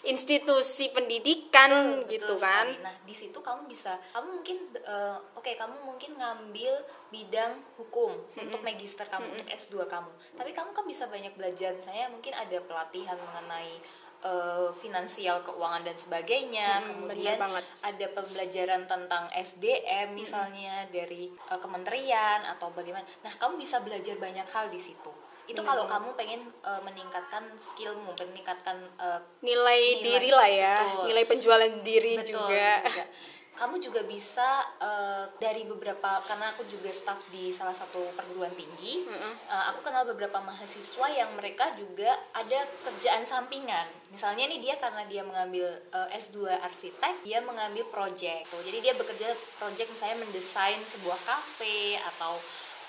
institusi 0.07 0.95
pendidikan 0.95 2.03
betul, 2.03 2.15
gitu 2.15 2.35
betul 2.39 2.47
kan. 2.47 2.67
Sekali. 2.71 2.85
Nah, 2.87 2.95
di 3.03 3.15
situ 3.15 3.39
kamu 3.43 3.67
bisa, 3.67 3.99
kamu 4.15 4.29
mungkin, 4.39 4.57
uh, 4.87 5.19
oke, 5.35 5.43
okay, 5.43 5.59
kamu 5.59 5.75
mungkin 5.83 6.15
ngambil 6.15 6.73
bidang 7.11 7.59
hukum 7.75 8.15
mm-hmm. 8.15 8.45
untuk 8.47 8.61
magister 8.63 9.07
kamu, 9.11 9.27
mm-hmm. 9.27 9.35
untuk 9.43 9.49
S2 9.51 9.75
kamu 9.91 10.11
tapi 10.35 10.51
kamu 10.53 10.71
kan 10.73 10.85
bisa 10.85 11.07
banyak 11.07 11.33
belajar. 11.35 11.73
Misalnya 11.77 12.13
mungkin 12.13 12.33
ada 12.33 12.59
pelatihan 12.65 13.19
mengenai 13.19 13.81
uh, 14.25 14.71
finansial 14.73 15.43
keuangan 15.45 15.83
dan 15.85 15.97
sebagainya. 15.97 16.83
Hmm, 16.83 16.87
kemudian 16.89 17.39
ada 17.83 18.07
pembelajaran 18.15 18.89
tentang 18.89 19.29
SDM 19.33 20.17
misalnya 20.17 20.87
hmm. 20.87 20.91
dari 20.93 21.31
uh, 21.53 21.61
kementerian 21.61 22.43
atau 22.57 22.73
bagaimana. 22.73 23.05
Nah 23.23 23.33
kamu 23.37 23.61
bisa 23.61 23.83
belajar 23.85 24.17
banyak 24.17 24.47
hal 24.49 24.67
di 24.73 24.81
situ. 24.81 25.13
Itu 25.47 25.63
kalau 25.63 25.87
kamu 25.87 26.19
pengen 26.19 26.43
uh, 26.67 26.83
meningkatkan 26.83 27.47
skillmu 27.55 28.11
meningkatkan 28.19 28.83
uh, 28.99 29.23
nilai, 29.47 30.03
nilai. 30.03 30.03
diri 30.03 30.31
lah 30.35 30.51
ya. 30.51 30.77
Betul. 30.83 31.05
nilai 31.07 31.25
penjualan 31.31 31.73
diri 31.87 32.15
betul, 32.19 32.35
juga, 32.35 32.83
juga 32.83 33.05
kamu 33.57 33.81
juga 33.81 34.05
bisa 34.05 34.45
uh, 34.79 35.25
dari 35.41 35.65
beberapa 35.65 36.21
karena 36.29 36.53
aku 36.53 36.63
juga 36.69 36.93
staff 36.93 37.33
di 37.33 37.51
salah 37.51 37.73
satu 37.73 37.99
perguruan 38.13 38.53
tinggi 38.53 39.03
mm 39.03 39.17
-hmm. 39.17 39.33
uh, 39.49 39.65
aku 39.73 39.81
kenal 39.89 40.05
beberapa 40.05 40.39
mahasiswa 40.45 41.07
yang 41.17 41.33
mereka 41.35 41.73
juga 41.75 42.13
ada 42.37 42.61
kerjaan 42.85 43.25
sampingan 43.25 43.89
misalnya 44.13 44.47
nih 44.47 44.61
dia 44.61 44.75
karena 44.79 45.03
dia 45.09 45.27
mengambil 45.27 45.67
uh, 45.91 46.09
eh, 46.13 46.21
S2 46.21 46.47
arsitek 46.63 47.27
dia 47.27 47.43
mengambil 47.43 47.89
project 47.91 48.53
tuh 48.53 48.63
jadi 48.63 48.79
dia 48.81 48.95
bekerja 48.95 49.29
project 49.59 49.89
misalnya 49.91 50.23
mendesain 50.23 50.79
sebuah 50.87 51.19
kafe 51.27 51.99
atau 52.15 52.39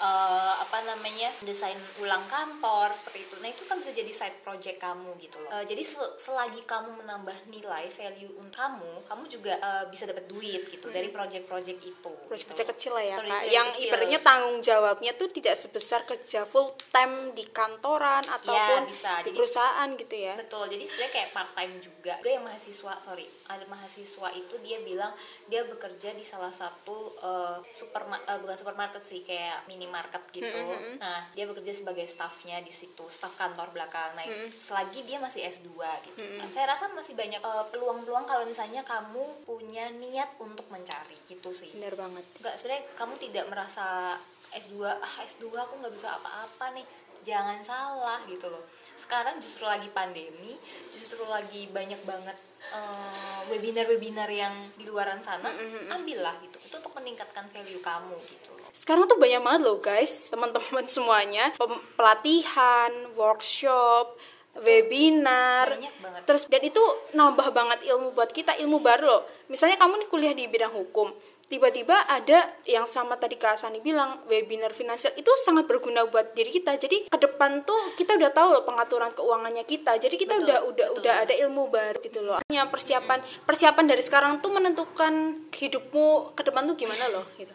uh, 0.03 0.53
apa 0.59 0.77
namanya 0.83 1.31
desain 1.47 1.77
ulang 2.03 2.23
kantor 2.27 2.91
seperti 2.91 3.23
itu 3.23 3.35
nah 3.39 3.49
itu 3.49 3.63
kan 3.63 3.79
bisa 3.79 3.95
jadi 3.95 4.11
side 4.11 4.39
project 4.43 4.77
kamu 4.81 5.15
gitu 5.23 5.39
loh 5.39 5.49
uh, 5.55 5.63
jadi 5.63 5.81
sel 5.87 6.03
selagi 6.19 6.67
kamu 6.67 6.99
menambah 7.05 7.37
nilai 7.47 7.87
value 7.87 8.33
untuk 8.35 8.57
kamu 8.57 8.93
kamu 9.05 9.23
juga 9.29 9.53
uh, 9.61 9.85
bisa 9.85 10.09
dapat 10.09 10.25
duit 10.25 10.65
gitu 10.65 10.89
hmm. 10.89 10.95
dari 10.97 11.13
project-project 11.13 11.79
itu 11.85 12.11
project 12.25 12.57
gitu. 12.57 12.71
kecil 12.73 12.91
lah 12.97 13.05
ya 13.05 13.15
kak 13.21 13.43
yang 13.53 13.69
kecil. 13.77 13.85
ibaratnya 13.85 14.19
tanggung 14.25 14.57
jawabnya 14.57 15.11
tuh 15.13 15.29
tidak 15.29 15.53
sebesar 15.53 16.01
kerja 16.09 16.41
full 16.49 16.73
time 16.89 17.37
di 17.37 17.45
kantoran 17.53 18.25
ya, 18.25 18.33
ataupun 18.41 18.81
ya, 18.81 18.89
bisa. 18.89 19.13
di 19.21 19.29
jadi, 19.29 19.37
perusahaan 19.37 19.87
gitu 19.93 20.15
ya 20.17 20.33
betul 20.41 20.65
jadi 20.65 20.83
sebenarnya 20.89 21.13
kayak 21.13 21.29
part 21.37 21.51
time 21.53 21.73
juga 21.77 22.13
gue 22.25 22.31
yang 22.33 22.45
mahasiswa 22.45 22.93
sorry 23.05 23.25
ada 23.47 23.65
mahasiswa 23.69 24.29
itu 24.33 24.55
dia 24.65 24.77
bilang 24.81 25.13
dia 25.45 25.61
bekerja 25.69 26.17
di 26.17 26.25
salah 26.25 26.51
satu 26.51 27.13
uh, 27.21 27.61
super 27.77 28.09
uh, 28.09 28.37
bukan 28.41 28.57
supermarket 28.57 29.05
sih 29.05 29.21
kayak 29.21 29.69
minimarket 29.87 30.23
gitu 30.35 30.51
mm 30.51 30.67
-hmm. 30.67 30.93
nah 30.99 31.23
dia 31.31 31.47
bekerja 31.47 31.71
sebagai 31.71 32.03
staffnya 32.03 32.59
di 32.59 32.69
situ 32.69 33.07
staff 33.07 33.39
kantor 33.39 33.71
belakang 33.71 34.11
nah 34.19 34.27
mm 34.27 34.35
-hmm. 34.35 34.49
selagi 34.51 35.07
dia 35.07 35.17
masih 35.23 35.47
S2 35.47 35.71
gitu 36.11 36.19
mm 36.19 36.27
-hmm. 36.27 36.37
nah, 36.43 36.47
saya 36.51 36.67
rasa 36.67 36.91
masih 36.91 37.15
banyak 37.15 37.39
peluang 37.39 37.63
eh, 37.63 37.67
peluang-peluang 37.71 38.25
kalau 38.27 38.43
misalnya 38.43 38.83
kamu 38.83 39.23
punya 39.47 39.87
niat 39.95 40.27
untuk 40.43 40.67
mencari 40.67 41.15
gitu 41.31 41.55
sih 41.55 41.71
benar 41.79 41.95
banget 41.95 42.25
nggak 42.43 42.53
sebenarnya 42.59 42.83
kamu 42.99 43.13
tidak 43.15 43.45
merasa 43.47 44.19
S2 44.51 44.83
ah 44.83 45.15
S2 45.23 45.43
aku 45.55 45.73
nggak 45.79 45.93
bisa 45.95 46.11
apa-apa 46.11 46.75
nih 46.75 46.85
jangan 47.25 47.61
salah 47.63 48.19
gitu 48.27 48.49
loh. 48.49 48.65
Sekarang 48.97 49.37
justru 49.37 49.69
lagi 49.69 49.89
pandemi 49.93 50.53
justru 50.91 51.21
lagi 51.29 51.69
banyak 51.69 52.01
banget 52.03 52.37
uh, 52.73 53.41
webinar-webinar 53.53 54.29
yang 54.29 54.53
di 54.75 54.85
luaran 54.89 55.21
sana 55.21 55.53
ambillah 55.93 56.33
gitu. 56.43 56.57
Itu 56.59 56.75
untuk 56.81 56.93
meningkatkan 56.97 57.47
value 57.49 57.81
kamu 57.81 58.17
gitu 58.17 58.57
sekarang 58.77 59.09
tuh 59.09 59.17
banyak 59.17 59.41
banget 59.41 59.61
loh 59.65 59.83
guys. 59.83 60.31
Teman-teman 60.31 60.85
semuanya 60.95 61.51
pelatihan 61.99 62.93
workshop 63.17 64.15
webinar. 64.63 65.75
Banyak 65.75 65.95
banget. 65.99 66.21
Terus 66.23 66.47
dan 66.47 66.61
itu 66.63 66.83
nambah 67.17 67.51
banget 67.51 67.83
ilmu 67.89 68.13
buat 68.13 68.29
kita 68.29 68.55
ilmu 68.63 68.79
baru 68.79 69.03
loh. 69.09 69.21
Misalnya 69.49 69.75
kamu 69.81 69.99
nih 69.99 70.07
kuliah 70.07 70.33
di 70.37 70.45
bidang 70.47 70.71
hukum 70.71 71.09
tiba-tiba 71.47 71.95
ada 72.11 72.43
yang 72.67 72.83
sama 72.83 73.15
tadi 73.15 73.39
Kak 73.39 73.55
Sani 73.55 73.79
bilang 73.79 74.19
webinar 74.27 74.75
finansial 74.75 75.15
itu 75.15 75.31
sangat 75.39 75.65
berguna 75.65 76.03
buat 76.07 76.35
diri 76.35 76.51
kita. 76.51 76.75
Jadi 76.75 77.07
ke 77.07 77.17
depan 77.17 77.63
tuh 77.63 77.79
kita 77.95 78.19
udah 78.19 78.31
tahu 78.35 78.47
loh 78.53 78.63
pengaturan 78.67 79.11
keuangannya 79.15 79.63
kita. 79.63 79.95
Jadi 79.95 80.15
kita 80.19 80.37
betul, 80.37 80.47
udah 80.47 80.59
udah 80.67 80.87
betul. 80.91 80.99
udah 81.01 81.13
ada 81.23 81.33
ilmu 81.47 81.63
baru 81.71 81.97
gitu 82.03 82.19
loh. 82.21 82.37
Hanya 82.51 82.67
persiapan 82.67 83.19
persiapan 83.47 83.85
dari 83.87 84.03
sekarang 84.03 84.43
tuh 84.43 84.51
menentukan 84.51 85.47
hidupmu 85.51 86.35
ke 86.35 86.41
depan 86.45 86.67
tuh 86.67 86.75
gimana 86.75 87.09
loh 87.09 87.25
gitu. 87.39 87.53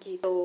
Gitu 0.00 0.36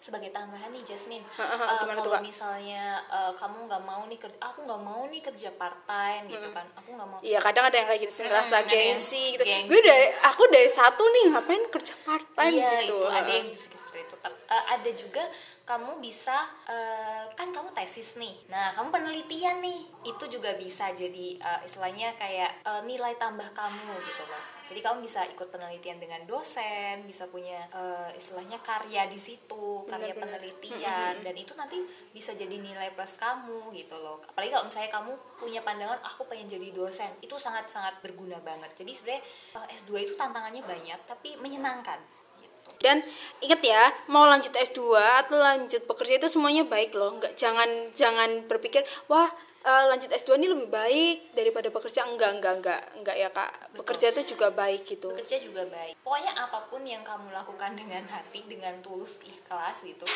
sebagai 0.00 0.32
tambahan 0.32 0.72
nih 0.72 0.80
Jasmine. 0.80 1.20
Uh, 1.36 1.92
kalau 1.92 2.24
misalnya 2.24 3.04
uh, 3.12 3.36
kamu 3.36 3.68
nggak 3.68 3.82
mau 3.84 4.08
nih 4.08 4.16
kerja 4.16 4.40
aku 4.40 4.64
nggak 4.64 4.80
mau 4.80 5.04
nih 5.04 5.20
kerja 5.20 5.52
part 5.60 5.76
time 5.84 6.24
gitu 6.32 6.48
kan. 6.56 6.64
Aku 6.80 6.96
nggak 6.96 7.08
mau. 7.08 7.20
Iya 7.20 7.38
kadang 7.44 7.68
ada 7.68 7.76
yang 7.76 7.86
kayak 7.86 8.00
gitu 8.08 8.12
hmm, 8.24 8.32
ngerasa 8.32 8.56
gengsi 8.64 9.36
gitu. 9.36 9.44
gengsi. 9.44 9.68
gue 9.68 9.80
dari 9.84 10.08
aku 10.24 10.42
dari 10.48 10.70
satu 10.72 11.04
nih 11.04 11.24
ngapain 11.36 11.64
kerja 11.68 11.94
part 12.00 12.28
time 12.32 12.56
iya, 12.56 12.88
gitu? 12.88 12.96
itu 12.96 13.12
ada 13.12 13.30
yang 13.30 13.48
seperti 13.52 13.98
itu. 14.08 14.14
Uh, 14.24 14.64
ada 14.72 14.90
juga 14.96 15.22
kamu 15.68 15.92
bisa 16.00 16.34
uh, 16.64 17.28
kan 17.36 17.52
kamu 17.52 17.68
tesis 17.76 18.16
nih. 18.16 18.34
Nah 18.48 18.72
kamu 18.80 18.88
penelitian 18.88 19.60
nih. 19.60 19.80
Itu 20.08 20.32
juga 20.32 20.56
bisa 20.56 20.96
jadi 20.96 21.36
uh, 21.44 21.60
istilahnya 21.60 22.16
kayak 22.16 22.64
uh, 22.64 22.80
nilai 22.88 23.20
tambah 23.20 23.52
kamu 23.52 24.00
gitu 24.08 24.24
loh 24.24 24.59
jadi 24.70 24.86
kamu 24.86 25.02
bisa 25.02 25.26
ikut 25.26 25.50
penelitian 25.50 25.98
dengan 25.98 26.22
dosen 26.30 27.02
bisa 27.02 27.26
punya 27.26 27.58
uh, 27.74 28.06
istilahnya 28.14 28.62
karya 28.62 29.02
di 29.10 29.18
situ 29.18 29.82
karya 29.90 30.14
bener, 30.14 30.38
penelitian. 30.38 31.26
Dan 31.26 31.34
itu 31.34 31.58
nanti 31.58 31.82
bisa 32.14 32.30
jadi 32.38 32.54
nilai 32.54 32.94
plus 32.94 33.18
kamu 33.18 33.74
gitu 33.74 33.98
loh. 33.98 34.22
Apalagi 34.30 34.54
kalau 34.54 34.70
misalnya 34.70 34.90
kamu 34.94 35.12
punya 35.42 35.60
pandangan 35.66 35.98
aku 36.06 36.22
pengen 36.30 36.46
jadi 36.46 36.70
dosen 36.70 37.10
itu 37.18 37.34
sangat 37.34 37.66
sangat 37.66 37.98
berguna 37.98 38.38
banget. 38.46 38.70
Jadi 38.78 38.94
sebenarnya 38.94 39.22
uh, 39.58 39.66
eh, 39.66 39.74
S2 39.74 39.90
itu 40.06 40.14
tantangannya 40.14 40.62
banyak 40.62 41.00
tapi 41.02 41.34
menyenangkan 41.42 41.98
gitu. 42.38 42.70
dan 42.86 43.02
inget 43.42 43.60
ya 43.66 43.82
mau 44.06 44.22
lanjut 44.30 44.54
S2 44.54 44.94
atau 45.26 45.34
lanjut 45.34 45.82
bekerja 45.90 46.22
itu 46.22 46.30
semuanya 46.30 46.62
baik 46.62 46.94
loh. 46.94 47.18
Nggak 47.18 47.34
jangan 47.34 47.90
jangan 47.90 48.46
berpikir 48.46 48.86
wah 49.10 49.34
uh, 49.64 49.84
lanjut 49.90 50.10
S2 50.12 50.40
ini 50.40 50.48
lebih 50.52 50.68
baik 50.68 51.34
daripada 51.36 51.68
bekerja 51.68 52.06
enggak 52.08 52.38
enggak 52.38 52.54
enggak. 52.60 52.82
Enggak 52.96 53.16
ya 53.16 53.28
kak. 53.28 53.52
Betul. 53.52 53.76
bekerja 53.82 54.06
itu 54.12 54.22
juga 54.36 54.46
baik 54.52 54.82
gitu. 54.86 55.08
Bekerja 55.12 55.36
juga 55.40 55.62
baik. 55.68 55.94
Pokoknya 56.00 56.32
apa 56.36 56.58
pun 56.68 56.82
yang 56.84 57.02
kamu 57.04 57.28
lakukan 57.32 57.72
dengan 57.76 58.02
hati 58.08 58.44
dengan 58.48 58.78
tulus 58.80 59.20
ikhlas 59.24 59.84
gitu 59.84 60.06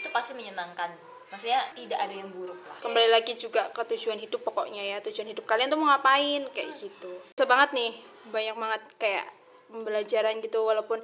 itu 0.00 0.08
pasti 0.08 0.32
menyenangkan. 0.32 0.88
Maksudnya 1.30 1.62
tidak 1.78 2.00
ada 2.02 2.14
yang 2.16 2.32
buruk 2.34 2.58
lah. 2.66 2.76
Kembali 2.82 3.08
lagi 3.12 3.38
juga 3.38 3.70
ke 3.70 3.86
tujuan 3.94 4.18
hidup 4.18 4.42
pokoknya 4.42 4.82
ya. 4.82 4.96
Tujuan 4.98 5.30
hidup 5.30 5.46
kalian 5.46 5.70
tuh 5.70 5.78
mau 5.78 5.94
ngapain? 5.94 6.42
Kayak 6.50 6.74
hmm. 6.74 6.80
gitu. 6.82 7.12
Sebanget 7.38 7.70
nih. 7.76 7.92
Banyak 8.34 8.56
banget 8.58 8.82
kayak 8.98 9.26
pembelajaran 9.70 10.42
gitu. 10.42 10.66
Walaupun 10.66 10.98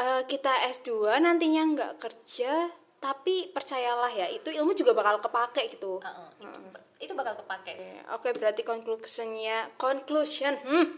uh, 0.00 0.22
kita 0.24 0.52
S2 0.72 1.20
nantinya 1.20 1.62
nggak 1.76 1.92
kerja 2.00 2.72
tapi 3.04 3.52
percayalah 3.52 4.08
ya 4.08 4.32
itu 4.32 4.48
ilmu 4.48 4.72
juga 4.72 4.96
bakal 4.96 5.20
kepake 5.20 5.76
gitu 5.76 6.00
uh, 6.00 6.08
uh, 6.08 6.28
itu, 6.40 6.48
uh. 6.48 6.80
itu 7.04 7.12
bakal 7.12 7.36
kepake 7.36 8.00
oke 8.16 8.24
okay, 8.24 8.32
berarti 8.32 8.64
conclusionnya 8.64 9.68
conclusion 9.76 10.56
hmm. 10.56 10.88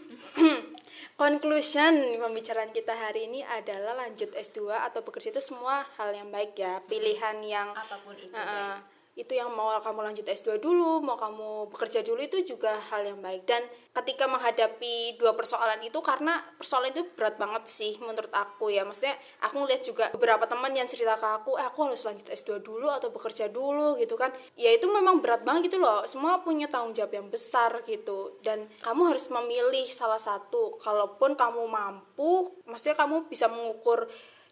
conclusion 1.21 1.91
pembicaraan 2.15 2.71
kita 2.71 2.95
hari 2.95 3.27
ini 3.27 3.43
adalah 3.43 4.07
lanjut 4.07 4.31
S2 4.31 4.71
atau 4.87 5.03
bekerja 5.03 5.35
itu 5.35 5.43
semua 5.43 5.83
hal 5.99 6.15
yang 6.15 6.31
baik 6.31 6.55
ya 6.55 6.79
pilihan 6.87 7.43
yang 7.43 7.75
apa 7.75 7.99
pun 7.99 8.15
itu 8.15 8.31
uh, 8.31 8.39
baik 8.39 8.96
itu 9.17 9.33
yang 9.33 9.49
mau 9.49 9.73
kamu 9.81 10.05
lanjut 10.05 10.29
S2 10.29 10.61
dulu, 10.61 11.01
mau 11.01 11.17
kamu 11.17 11.73
bekerja 11.73 12.05
dulu 12.05 12.21
itu 12.21 12.45
juga 12.45 12.77
hal 12.93 13.01
yang 13.01 13.17
baik. 13.17 13.49
Dan 13.49 13.65
ketika 13.89 14.29
menghadapi 14.29 15.17
dua 15.17 15.33
persoalan 15.33 15.81
itu 15.81 15.97
karena 16.05 16.37
persoalan 16.53 16.93
itu 16.93 17.01
berat 17.17 17.41
banget 17.41 17.65
sih 17.65 17.97
menurut 17.97 18.29
aku 18.29 18.69
ya. 18.69 18.85
Maksudnya 18.85 19.17
aku 19.41 19.65
ngeliat 19.65 19.81
juga 19.81 20.13
beberapa 20.13 20.45
teman 20.45 20.69
yang 20.77 20.85
cerita 20.85 21.17
ke 21.17 21.25
aku, 21.33 21.57
eh 21.57 21.65
aku 21.65 21.89
harus 21.89 22.05
lanjut 22.05 22.29
S2 22.29 22.61
dulu 22.61 22.93
atau 22.93 23.09
bekerja 23.09 23.49
dulu 23.49 23.97
gitu 23.97 24.13
kan. 24.13 24.29
Ya 24.53 24.69
itu 24.69 24.85
memang 24.85 25.17
berat 25.17 25.41
banget 25.41 25.73
gitu 25.73 25.81
loh. 25.81 26.05
Semua 26.05 26.45
punya 26.45 26.69
tanggung 26.69 26.93
jawab 26.93 27.17
yang 27.17 27.25
besar 27.33 27.81
gitu. 27.89 28.37
Dan 28.45 28.69
kamu 28.85 29.17
harus 29.17 29.33
memilih 29.33 29.89
salah 29.89 30.21
satu. 30.21 30.77
Kalaupun 30.77 31.33
kamu 31.33 31.65
mampu, 31.65 32.53
maksudnya 32.69 32.93
kamu 32.93 33.25
bisa 33.25 33.49
mengukur 33.49 34.05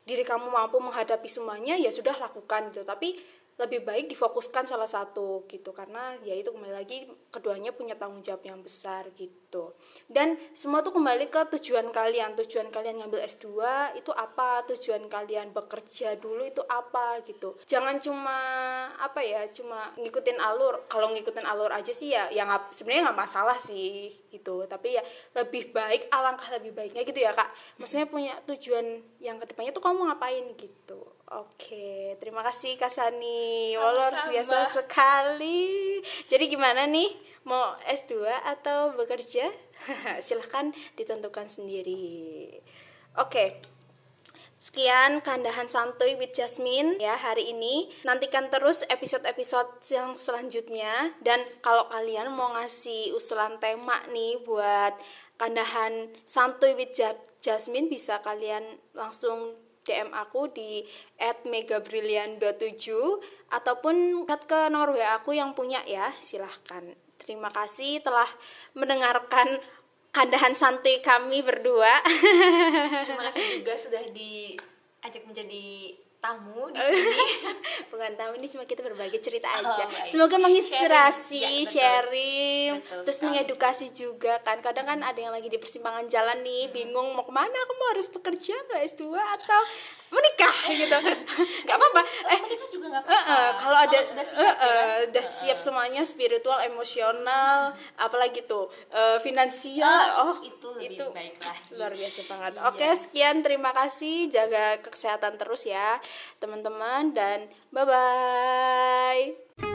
diri 0.06 0.22
kamu 0.22 0.54
mampu 0.54 0.78
menghadapi 0.78 1.26
semuanya 1.26 1.78
ya 1.78 1.94
sudah 1.94 2.18
lakukan 2.18 2.74
gitu. 2.74 2.82
Tapi 2.82 3.14
lebih 3.56 3.88
baik 3.88 4.12
difokuskan 4.12 4.68
salah 4.68 4.88
satu 4.88 5.48
gitu. 5.48 5.72
Karena 5.72 6.12
ya 6.28 6.36
itu 6.36 6.52
kembali 6.52 6.76
lagi 6.76 7.08
keduanya 7.32 7.72
punya 7.72 7.96
tanggung 7.96 8.20
jawab 8.20 8.44
yang 8.44 8.60
besar 8.60 9.08
gitu. 9.16 9.72
Dan 10.12 10.36
semua 10.52 10.84
tuh 10.84 10.92
kembali 10.92 11.32
ke 11.32 11.42
tujuan 11.56 11.88
kalian. 11.96 12.36
Tujuan 12.36 12.68
kalian 12.68 13.00
ngambil 13.00 13.24
S2 13.24 13.48
itu 13.96 14.12
apa? 14.12 14.68
Tujuan 14.68 15.08
kalian 15.08 15.56
bekerja 15.56 16.20
dulu 16.20 16.44
itu 16.44 16.60
apa 16.68 17.24
gitu. 17.24 17.56
Jangan 17.64 17.96
cuma 18.04 18.38
apa 19.00 19.24
ya 19.24 19.48
cuma 19.56 19.96
ngikutin 19.96 20.38
alur. 20.44 20.84
Kalau 20.92 21.16
ngikutin 21.16 21.48
alur 21.48 21.72
aja 21.72 21.96
sih 21.96 22.12
ya 22.12 22.28
yang 22.36 22.52
sebenarnya 22.76 23.12
nggak 23.12 23.20
masalah 23.24 23.56
sih 23.56 24.12
itu 24.36 24.68
tapi 24.68 25.00
ya 25.00 25.04
lebih 25.40 25.72
baik 25.72 26.12
alangkah 26.12 26.52
lebih 26.60 26.76
baiknya 26.76 27.08
gitu 27.08 27.24
ya 27.24 27.32
kak. 27.32 27.48
Maksudnya 27.80 28.08
punya 28.12 28.36
tujuan 28.44 29.00
yang 29.24 29.40
ke 29.40 29.48
depannya 29.48 29.72
tuh 29.72 29.80
kamu 29.80 30.12
ngapain 30.12 30.44
gitu 30.60 31.15
Oke, 31.26 32.14
terima 32.22 32.46
kasih 32.46 32.78
Kak 32.78 32.94
Sani. 32.94 33.74
Luar 33.74 34.14
biasa 34.30 34.62
sekali. 34.70 35.98
Jadi 36.30 36.54
gimana 36.54 36.86
nih? 36.86 37.10
Mau 37.50 37.74
S2 37.82 38.30
atau 38.46 38.94
bekerja? 38.94 39.50
Silahkan 40.26 40.70
ditentukan 40.94 41.50
sendiri. 41.50 42.54
Oke. 43.18 43.58
Sekian 44.62 45.26
kandahan 45.26 45.66
santuy 45.66 46.14
with 46.14 46.30
Jasmine 46.30 47.02
ya 47.02 47.18
hari 47.18 47.58
ini. 47.58 47.90
Nantikan 48.06 48.54
terus 48.54 48.86
episode-episode 48.86 49.82
yang 49.98 50.14
selanjutnya 50.14 51.10
dan 51.26 51.42
kalau 51.66 51.90
kalian 51.90 52.30
mau 52.38 52.54
ngasih 52.54 53.18
usulan 53.18 53.58
tema 53.58 53.98
nih 54.14 54.46
buat 54.46 54.94
kandahan 55.42 56.14
santuy 56.22 56.78
with 56.78 56.94
Jasmine 57.42 57.90
bisa 57.90 58.22
kalian 58.22 58.62
langsung 58.94 59.65
DM 59.86 60.10
aku 60.18 60.50
di 60.50 60.82
@megabrilian27 61.22 62.90
ataupun 63.54 64.26
chat 64.26 64.42
ke 64.50 64.74
nomor 64.74 64.98
WA 64.98 65.22
aku 65.22 65.38
yang 65.38 65.54
punya 65.54 65.86
ya, 65.86 66.10
silahkan. 66.20 66.82
Terima 67.22 67.54
kasih 67.54 68.02
telah 68.02 68.28
mendengarkan 68.74 69.62
kandahan 70.10 70.58
santuy 70.58 71.06
kami 71.06 71.46
berdua. 71.46 72.02
Terima 73.06 73.24
kasih 73.30 73.62
juga 73.62 73.74
sudah 73.78 74.04
diajak 74.10 75.24
menjadi 75.30 75.94
tamu 76.26 76.70
di 76.74 76.80
sini. 76.82 77.26
Bukan 77.94 78.12
tamu 78.18 78.34
ini 78.42 78.48
cuma 78.50 78.64
kita 78.66 78.82
berbagi 78.82 79.20
cerita 79.22 79.46
oh, 79.54 79.62
aja. 79.62 79.84
Oh, 79.86 80.08
Semoga 80.10 80.42
menginspirasi, 80.42 81.46
sharing, 81.46 81.66
ya, 81.70 81.70
sharing 81.70 82.70
betul 82.82 83.02
terus 83.06 83.18
sekali. 83.22 83.30
mengedukasi 83.38 83.88
juga 83.94 84.34
kan. 84.42 84.58
Kadang 84.66 84.90
kan 84.90 85.00
ada 85.06 85.20
yang 85.22 85.34
lagi 85.34 85.48
di 85.48 85.62
persimpangan 85.62 86.10
jalan 86.10 86.42
nih, 86.42 86.70
hmm. 86.70 86.74
bingung 86.74 87.08
mau 87.14 87.24
ke 87.24 87.34
mana, 87.34 87.54
aku 87.54 87.74
mau 87.78 87.88
harus 87.94 88.08
bekerja 88.10 88.54
atau 88.66 88.78
S2 88.82 89.04
atau 89.14 89.62
menikah 90.16 90.56
gitu. 90.82 90.98
Nggak 91.64 91.76
apa-apa. 91.76 92.02
Eh 92.26 92.40
menikah 92.40 92.70
juga 92.70 92.86
nggak 92.90 93.04
apa-apa. 93.04 93.36
kalau 93.60 93.78
ada 93.78 94.00
sudah 94.00 94.24
siap 94.24 94.40
eh, 94.40 94.54
kan? 94.56 95.10
udah 95.12 95.26
siap 95.26 95.58
semuanya 95.58 96.02
spiritual 96.02 96.60
emosional 96.62 97.70
apalagi 97.98 98.42
tuh 98.44 98.66
eh, 98.90 99.20
finansial 99.20 99.84
Ah, 99.86 100.26
oh 100.26 100.38
itu 100.40 100.68
lebih 100.74 101.12
baik 101.12 101.36
lagi. 101.38 101.76
luar 101.76 101.92
biasa 101.92 102.20
banget. 102.26 102.52
Iya. 102.56 102.62
oke 102.66 102.88
sekian. 102.96 103.36
Terima 103.42 103.72
kasih. 103.72 104.28
Jaga 104.28 104.80
kesehatan 104.80 105.36
terus 105.36 105.64
ya 105.64 106.00
teman-teman 106.40 107.12
dan 107.12 107.46
bye 107.70 107.84
bye 107.84 109.75